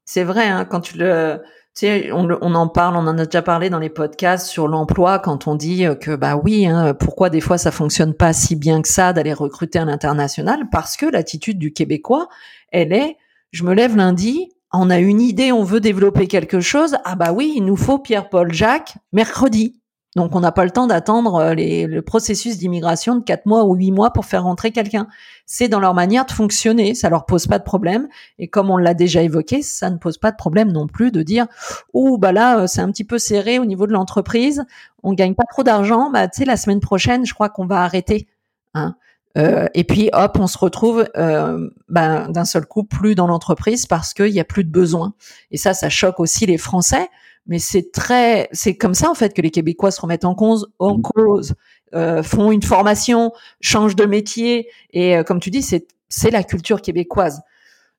c'est 0.05 0.25
vrai, 0.25 0.47
hein, 0.47 0.65
quand 0.65 0.81
tu 0.81 0.99
le, 0.99 1.41
tu 1.77 1.87
sais, 1.87 2.11
on, 2.11 2.27
on, 2.41 2.55
en 2.55 2.69
parle, 2.69 2.97
on 2.97 3.07
en 3.07 3.19
a 3.19 3.27
déjà 3.27 3.43
parlé 3.43 3.69
dans 3.69 3.79
les 3.79 3.91
podcasts 3.91 4.47
sur 4.47 4.67
l'emploi 4.67 5.19
quand 5.19 5.47
on 5.47 5.55
dit 5.55 5.85
que 6.01 6.17
bah 6.17 6.37
oui, 6.37 6.67
hein, 6.67 6.95
pourquoi 6.95 7.29
des 7.29 7.43
fois 7.43 7.59
ça 7.59 7.71
fonctionne 7.71 8.15
pas 8.15 8.33
si 8.33 8.57
bien 8.57 8.81
que 8.81 8.89
ça 8.89 9.13
d'aller 9.13 9.35
recruter 9.35 9.79
à 9.79 9.85
l'international 9.85 10.71
Parce 10.73 10.97
que 10.97 11.05
l'attitude 11.05 11.59
du 11.59 11.75
Québécois, 11.75 12.29
elle 12.73 12.95
est, 12.95 13.19
je 13.53 13.63
me 13.63 13.75
lève 13.75 13.95
lundi, 13.95 14.49
on 14.73 14.89
a 14.89 14.99
une 14.99 15.21
idée, 15.21 15.53
on 15.53 15.65
veut 15.65 15.81
développer 15.81 16.27
quelque 16.27 16.61
chose, 16.61 16.97
ah 17.05 17.15
bah 17.15 17.33
oui, 17.33 17.53
il 17.57 17.65
nous 17.65 17.77
faut 17.77 17.99
Pierre-Paul 17.99 18.53
Jacques 18.53 18.95
mercredi. 19.13 19.81
Donc 20.17 20.35
on 20.35 20.41
n'a 20.41 20.51
pas 20.51 20.65
le 20.65 20.71
temps 20.71 20.87
d'attendre 20.87 21.35
euh, 21.37 21.55
le 21.55 22.01
processus 22.01 22.57
d'immigration 22.57 23.17
de 23.17 23.23
quatre 23.23 23.45
mois 23.45 23.65
ou 23.65 23.75
huit 23.75 23.93
mois 23.93 24.15
pour 24.15 24.25
faire 24.25 24.45
rentrer 24.45 24.73
quelqu'un. 24.73 25.09
C'est 25.45 25.69
dans 25.69 25.79
leur 25.79 25.93
manière 25.93 26.25
de 26.25 26.33
fonctionner, 26.33 26.95
ça 26.95 27.11
leur 27.11 27.27
pose 27.27 27.47
pas 27.47 27.59
de 27.59 27.65
problème. 27.65 28.09
Et 28.39 28.49
comme 28.49 28.71
on 28.71 28.79
l'a 28.79 28.95
déjà 28.95 29.23
évoqué, 29.23 29.61
ça 29.61 29.91
ne 29.91 29.99
pose 29.99 30.17
pas 30.17 30.31
de 30.31 30.37
problème 30.37 30.73
non 30.73 30.87
plus 30.87 31.13
de 31.13 31.23
dire 31.23 31.47
oh 31.93 32.17
bah 32.17 32.33
là 32.33 32.61
euh, 32.61 32.67
c'est 32.67 32.81
un 32.81 32.91
petit 32.91 33.05
peu 33.05 33.19
serré 33.19 33.59
au 33.59 33.67
niveau 33.67 33.87
de 33.87 33.93
l'entreprise, 33.93 34.65
on 35.03 35.13
gagne 35.13 35.35
pas 35.35 35.45
trop 35.51 35.63
d'argent, 35.63 36.11
bah 36.11 36.29
tu 36.29 36.39
sais 36.39 36.45
la 36.47 36.57
semaine 36.57 36.81
prochaine 36.81 37.27
je 37.27 37.35
crois 37.35 37.51
qu'on 37.51 37.67
va 37.67 37.83
arrêter. 37.83 38.27
Hein. 38.73 38.97
Euh, 39.37 39.67
et 39.75 39.85
puis 39.85 40.09
hop, 40.15 40.39
on 40.41 40.47
se 40.47 40.57
retrouve 40.57 41.07
ben, 41.15 42.31
d'un 42.31 42.45
seul 42.47 42.65
coup 42.65 42.85
plus 42.85 43.15
dans 43.15 43.27
l'entreprise 43.27 43.85
parce 43.85 44.15
qu'il 44.15 44.29
y 44.29 44.41
a 44.41 44.45
plus 44.45 44.65
de 44.65 44.71
besoin. 44.71 45.13
Et 45.51 45.59
ça, 45.59 45.75
ça 45.75 45.91
choque 45.91 46.21
aussi 46.21 46.47
les 46.47 46.57
Français 46.57 47.11
mais 47.47 47.59
c'est 47.59 47.93
très, 47.93 48.49
c'est 48.53 48.77
comme 48.77 48.95
ça 48.95 49.11
en 49.11 49.15
fait 49.15 49.35
que 49.35 49.43
les 49.43 49.51
Québécois 49.51 49.91
se 49.91 50.01
remettent 50.01 50.25
en 50.25 50.35
cause, 50.35 50.69
en 50.79 50.99
mmh. 50.99 51.03
cause, 51.03 51.55
euh, 51.95 52.23
font 52.23 52.51
une 52.51 52.63
formation, 52.63 53.33
changent 53.61 53.97
de 53.97 54.05
métier, 54.05 54.69
et 54.93 55.17
euh, 55.17 55.23
comme 55.23 55.41
tu 55.41 55.51
dis, 55.51 55.63
c'est 55.63 55.87
c'est 56.09 56.31
la 56.31 56.43
culture 56.43 56.83
québécoise. 56.83 57.43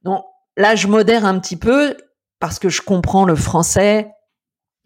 Donc 0.04 0.24
là, 0.56 0.76
je 0.76 0.88
modère 0.88 1.26
un 1.26 1.40
petit 1.40 1.58
peu 1.58 1.96
parce 2.40 2.60
que 2.60 2.70
je 2.70 2.82
comprends 2.82 3.26
le 3.26 3.36
français. 3.36 4.12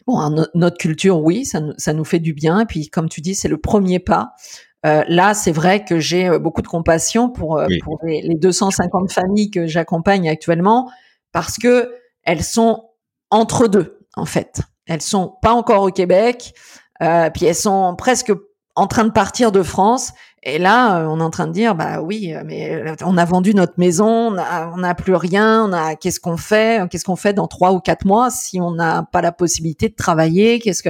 Bon, 0.07 0.45
notre 0.55 0.77
culture, 0.77 1.19
oui, 1.19 1.45
ça, 1.45 1.61
ça 1.77 1.93
nous 1.93 2.03
fait 2.03 2.19
du 2.19 2.33
bien. 2.33 2.61
Et 2.61 2.65
puis, 2.65 2.89
comme 2.89 3.09
tu 3.09 3.21
dis, 3.21 3.35
c'est 3.35 3.47
le 3.47 3.57
premier 3.57 3.99
pas. 3.99 4.33
Euh, 4.85 5.03
là, 5.07 5.33
c'est 5.35 5.51
vrai 5.51 5.85
que 5.85 5.99
j'ai 5.99 6.27
euh, 6.27 6.39
beaucoup 6.39 6.63
de 6.63 6.67
compassion 6.67 7.29
pour, 7.29 7.59
euh, 7.59 7.67
pour 7.83 7.99
les, 8.03 8.21
les 8.21 8.35
250 8.35 9.11
familles 9.11 9.51
que 9.51 9.67
j'accompagne 9.67 10.27
actuellement 10.27 10.89
parce 11.31 11.57
que 11.57 11.93
elles 12.23 12.43
sont 12.43 12.89
entre 13.29 13.67
deux 13.67 14.00
en 14.15 14.25
fait. 14.25 14.61
Elles 14.87 15.01
sont 15.01 15.35
pas 15.41 15.53
encore 15.53 15.83
au 15.83 15.91
Québec, 15.91 16.53
euh, 17.01 17.29
puis 17.29 17.45
elles 17.45 17.55
sont 17.55 17.95
presque 17.97 18.31
en 18.75 18.87
train 18.87 19.05
de 19.05 19.11
partir 19.11 19.51
de 19.51 19.63
France. 19.63 20.11
Et 20.43 20.57
là, 20.57 20.99
euh, 20.99 21.05
on 21.07 21.19
est 21.19 21.23
en 21.23 21.29
train 21.29 21.47
de 21.47 21.51
dire, 21.51 21.75
bah 21.75 22.01
oui, 22.01 22.33
mais 22.45 22.73
euh, 22.73 22.95
on 23.01 23.17
a 23.17 23.25
vendu 23.25 23.53
notre 23.53 23.75
maison, 23.77 24.35
on 24.37 24.77
n'a 24.77 24.95
plus 24.95 25.15
rien, 25.15 25.65
on 25.65 25.73
a, 25.73 25.95
qu'est-ce 25.95 26.19
qu'on 26.19 26.37
fait, 26.37 26.87
qu'est-ce 26.89 27.05
qu'on 27.05 27.15
fait 27.15 27.33
dans 27.33 27.47
trois 27.47 27.73
ou 27.73 27.79
quatre 27.79 28.05
mois 28.05 28.31
si 28.31 28.59
on 28.59 28.71
n'a 28.71 29.03
pas 29.11 29.21
la 29.21 29.31
possibilité 29.31 29.89
de 29.89 29.95
travailler, 29.95 30.59
qu'est-ce 30.59 30.83
que, 30.83 30.89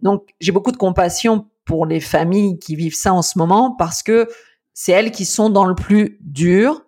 donc 0.00 0.28
j'ai 0.40 0.52
beaucoup 0.52 0.72
de 0.72 0.76
compassion 0.76 1.46
pour 1.64 1.86
les 1.86 2.00
familles 2.00 2.58
qui 2.58 2.76
vivent 2.76 2.94
ça 2.94 3.12
en 3.12 3.22
ce 3.22 3.38
moment 3.38 3.72
parce 3.72 4.02
que 4.02 4.28
c'est 4.74 4.92
elles 4.92 5.10
qui 5.10 5.24
sont 5.24 5.50
dans 5.50 5.64
le 5.64 5.74
plus 5.74 6.18
dur, 6.20 6.82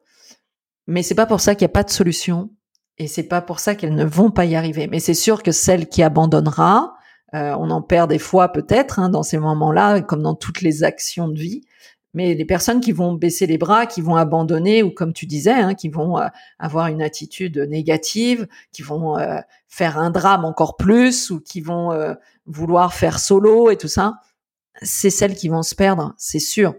mais 0.86 1.02
c'est 1.02 1.14
pas 1.14 1.26
pour 1.26 1.40
ça 1.40 1.54
qu'il 1.54 1.64
n'y 1.66 1.70
a 1.70 1.74
pas 1.74 1.82
de 1.82 1.90
solution. 1.90 2.50
Et 2.98 3.08
c'est 3.08 3.24
pas 3.24 3.42
pour 3.42 3.60
ça 3.60 3.74
qu'elles 3.74 3.94
ne 3.94 4.04
vont 4.04 4.30
pas 4.30 4.44
y 4.46 4.56
arriver. 4.56 4.86
Mais 4.86 5.00
c'est 5.00 5.14
sûr 5.14 5.42
que 5.42 5.52
celle 5.52 5.88
qui 5.88 6.02
abandonnera, 6.02 6.94
euh, 7.34 7.54
on 7.58 7.70
en 7.70 7.82
perd 7.82 8.10
des 8.10 8.18
fois 8.18 8.52
peut-être 8.52 8.98
hein, 8.98 9.08
dans 9.08 9.22
ces 9.22 9.38
moments-là, 9.38 10.00
comme 10.00 10.22
dans 10.22 10.34
toutes 10.34 10.62
les 10.62 10.84
actions 10.84 11.28
de 11.28 11.38
vie. 11.38 11.62
Mais 12.14 12.34
les 12.34 12.46
personnes 12.46 12.80
qui 12.80 12.92
vont 12.92 13.12
baisser 13.12 13.46
les 13.46 13.58
bras, 13.58 13.84
qui 13.84 14.00
vont 14.00 14.16
abandonner, 14.16 14.82
ou 14.82 14.90
comme 14.90 15.12
tu 15.12 15.26
disais, 15.26 15.50
hein, 15.52 15.74
qui 15.74 15.90
vont 15.90 16.18
euh, 16.18 16.28
avoir 16.58 16.86
une 16.86 17.02
attitude 17.02 17.58
négative, 17.58 18.48
qui 18.72 18.80
vont 18.80 19.18
euh, 19.18 19.38
faire 19.68 19.98
un 19.98 20.10
drame 20.10 20.46
encore 20.46 20.76
plus, 20.76 21.30
ou 21.30 21.40
qui 21.40 21.60
vont 21.60 21.92
vouloir 22.46 22.94
faire 22.94 23.18
solo 23.18 23.70
et 23.70 23.76
tout 23.76 23.88
ça, 23.88 24.14
c'est 24.82 25.10
celles 25.10 25.34
qui 25.34 25.48
vont 25.48 25.62
se 25.62 25.74
perdre, 25.74 26.14
c'est 26.16 26.38
sûr. 26.38 26.74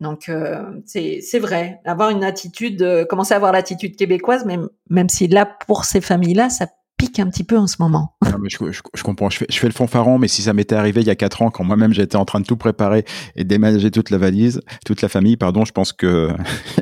Donc 0.00 0.28
euh, 0.28 0.62
c'est 0.86 1.38
vrai, 1.38 1.80
avoir 1.84 2.10
une 2.10 2.24
attitude, 2.24 2.82
euh, 2.82 3.04
commencer 3.04 3.34
à 3.34 3.36
avoir 3.36 3.52
l'attitude 3.52 3.96
québécoise, 3.96 4.46
même 4.46 4.68
même 4.88 5.08
si 5.08 5.28
là 5.28 5.46
pour 5.66 5.84
ces 5.84 6.00
familles-là, 6.00 6.48
ça 6.48 6.66
pique 6.96 7.18
un 7.18 7.28
petit 7.28 7.44
peu 7.44 7.58
en 7.58 7.66
ce 7.66 7.76
moment. 7.80 8.16
je, 8.48 9.02
comprends, 9.02 9.30
je 9.30 9.38
fais, 9.38 9.46
je 9.48 9.58
fais 9.58 9.66
le 9.66 9.72
fanfaron, 9.72 10.18
mais 10.18 10.28
si 10.28 10.42
ça 10.42 10.54
m'était 10.54 10.74
arrivé 10.74 11.02
il 11.02 11.06
y 11.06 11.10
a 11.10 11.16
quatre 11.16 11.42
ans, 11.42 11.50
quand 11.50 11.64
moi-même 11.64 11.92
j'étais 11.92 12.16
en 12.16 12.24
train 12.24 12.40
de 12.40 12.46
tout 12.46 12.56
préparer 12.56 13.04
et 13.36 13.44
déménager 13.44 13.90
toute 13.90 14.10
la 14.10 14.18
valise, 14.18 14.62
toute 14.86 15.02
la 15.02 15.08
famille, 15.08 15.36
pardon, 15.36 15.64
je 15.64 15.72
pense 15.72 15.92
que 15.92 16.28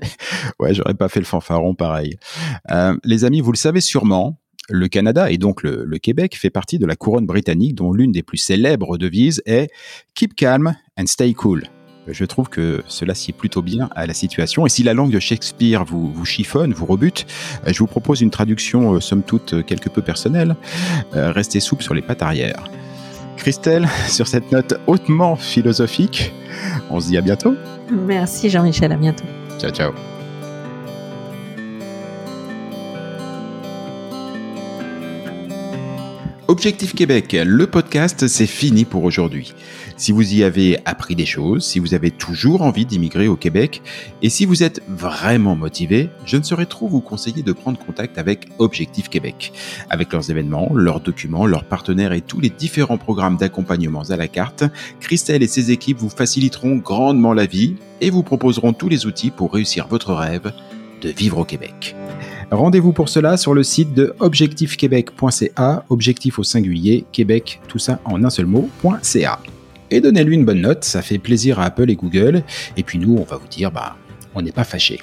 ouais, 0.61 0.75
j'aurais 0.75 0.95
pas 0.95 1.09
fait 1.09 1.21
le 1.21 1.27
fanfaron 1.27 1.75
pareil. 1.75 2.19
Euh, 2.71 2.97
les 3.05 3.25
amis, 3.25 3.41
vous 3.41 3.53
le 3.53 3.57
savez 3.57 3.81
sûrement, 3.81 4.41
le 4.69 4.87
Canada 4.87 5.31
et 5.31 5.39
donc 5.39 5.63
le, 5.63 5.85
le, 5.85 5.99
Québec 5.99 6.37
fait 6.37 6.51
partie 6.51 6.79
de 6.79 6.87
la 6.87 6.95
couronne 6.95 7.27
britannique 7.27 7.75
dont 7.75 7.93
l'une 7.93 8.13
des 8.13 8.23
plus 8.23 8.39
célèbres 8.39 8.99
devises 8.99 9.43
est 9.47 9.71
Keep 10.15 10.35
calm 10.35 10.75
and 10.99 11.07
stay 11.07 11.33
cool 11.33 11.63
je 12.13 12.25
trouve 12.25 12.49
que 12.49 12.83
cela 12.87 13.15
sied 13.15 13.33
plutôt 13.33 13.63
bien 13.63 13.89
à 13.95 14.07
la 14.07 14.15
situation. 14.15 14.67
Et 14.67 14.69
si 14.69 14.83
la 14.83 14.95
langue 14.95 15.11
de 15.11 15.21
Shakespeare 15.21 15.85
vous, 15.85 16.13
vous 16.13 16.25
chiffonne, 16.25 16.73
vous 16.73 16.87
rebute, 16.87 17.27
euh, 17.67 17.73
je 17.73 17.79
vous 17.79 17.87
propose 17.87 18.21
une 18.21 18.31
traduction 18.31 18.95
euh, 18.95 19.01
somme 19.01 19.23
toute 19.23 19.65
quelque 19.65 19.89
peu 19.89 20.03
personnelle. 20.03 20.57
Euh, 21.15 21.33
restez 21.33 21.61
souple 21.61 21.83
sur 21.83 21.95
les 21.95 22.03
pattes 22.03 22.23
arrière. 22.23 22.65
Christelle, 23.37 23.89
sur 24.09 24.27
cette 24.27 24.51
note 24.53 24.75
hautement 24.87 25.37
philosophique, 25.37 26.33
on 26.91 27.01
se 27.01 27.09
dit 27.09 27.17
à 27.17 27.21
bientôt. 27.21 27.55
Merci 27.91 28.51
Jean-Michel, 28.51 28.93
à 28.93 28.97
bientôt. 28.97 29.25
Ciao, 29.59 29.71
ciao. 29.71 29.93
Objectif 36.49 36.95
Québec, 36.95 37.37
le 37.45 37.67
podcast, 37.67 38.27
c'est 38.27 38.47
fini 38.47 38.87
pour 38.87 39.05
aujourd'hui. 39.05 39.53
Si 39.99 40.13
vous 40.13 40.33
y 40.33 40.45
avez 40.45 40.79
appris 40.85 41.17
des 41.17 41.27
choses, 41.27 41.65
si 41.65 41.81
vous 41.81 41.93
avez 41.93 42.13
toujours 42.13 42.63
envie 42.63 42.87
d'immigrer 42.87 43.27
au 43.27 43.35
Québec, 43.35 43.83
et 44.23 44.31
si 44.31 44.45
vous 44.45 44.63
êtes 44.63 44.81
vraiment 44.87 45.57
motivé, 45.57 46.09
je 46.25 46.37
ne 46.37 46.45
saurais 46.45 46.67
trop 46.67 46.87
vous 46.87 47.01
conseiller 47.01 47.43
de 47.43 47.51
prendre 47.51 47.81
contact 47.85 48.17
avec 48.17 48.47
Objectif 48.59 49.09
Québec. 49.09 49.53
Avec 49.91 50.13
leurs 50.13 50.31
événements, 50.31 50.71
leurs 50.73 51.01
documents, 51.01 51.47
leurs 51.47 51.65
partenaires 51.65 52.13
et 52.13 52.21
tous 52.21 52.39
les 52.39 52.49
différents 52.49 52.97
programmes 52.97 53.39
d'accompagnement 53.39 54.03
à 54.03 54.17
la 54.17 54.29
carte, 54.29 54.63
Christelle 55.01 55.43
et 55.43 55.49
ses 55.49 55.73
équipes 55.73 55.99
vous 55.99 56.11
faciliteront 56.11 56.77
grandement 56.77 57.35
la 57.35 57.47
vie 57.47 57.75
et 58.01 58.11
vous 58.11 58.23
proposeront 58.23 58.73
tous 58.73 58.89
les 58.89 59.05
outils 59.05 59.33
pour 59.33 59.53
réussir 59.53 59.89
votre 59.89 60.15
rêve 60.15 60.53
de 61.03 61.09
vivre 61.09 61.39
au 61.39 61.45
Québec. 61.45 61.97
Rendez-vous 62.53 62.93
pour 62.93 63.09
cela 63.09 63.37
sur 63.37 63.53
le 63.53 63.65
site 63.65 63.95
de 63.95 64.15
objectifquebec.ca, 64.21 65.85
objectif 65.89 66.39
au 66.39 66.45
singulier, 66.45 67.05
Québec, 67.11 67.61
tout 67.67 67.81
ça 67.81 67.99
en 68.05 68.23
un 68.23 68.31
seul 68.31 68.47
mot.ca. 68.47 69.41
Et 69.91 70.01
donnez-lui 70.01 70.35
une 70.35 70.45
bonne 70.45 70.61
note, 70.61 70.85
ça 70.85 71.03
fait 71.03 71.19
plaisir 71.19 71.61
à 71.61 71.65
Apple 71.65 71.91
et 71.91 71.97
Google. 71.97 72.43
Et 72.77 72.83
puis 72.83 72.99
nous, 72.99 73.17
on 73.17 73.25
va 73.25 73.37
vous 73.37 73.49
dire, 73.49 73.71
bah, 73.71 73.97
on 74.35 74.43
n'est 74.43 74.53
pas 74.53 74.65
fâchés. 74.65 75.01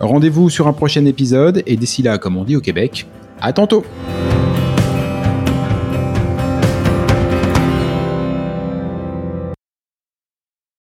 Rendez-vous 0.00 0.50
sur 0.50 0.66
un 0.66 0.72
prochain 0.72 1.04
épisode, 1.04 1.62
et 1.66 1.76
d'ici 1.76 2.02
là, 2.02 2.18
comme 2.18 2.36
on 2.36 2.44
dit 2.44 2.56
au 2.56 2.60
Québec, 2.60 3.06
à 3.40 3.52
tantôt! 3.52 3.84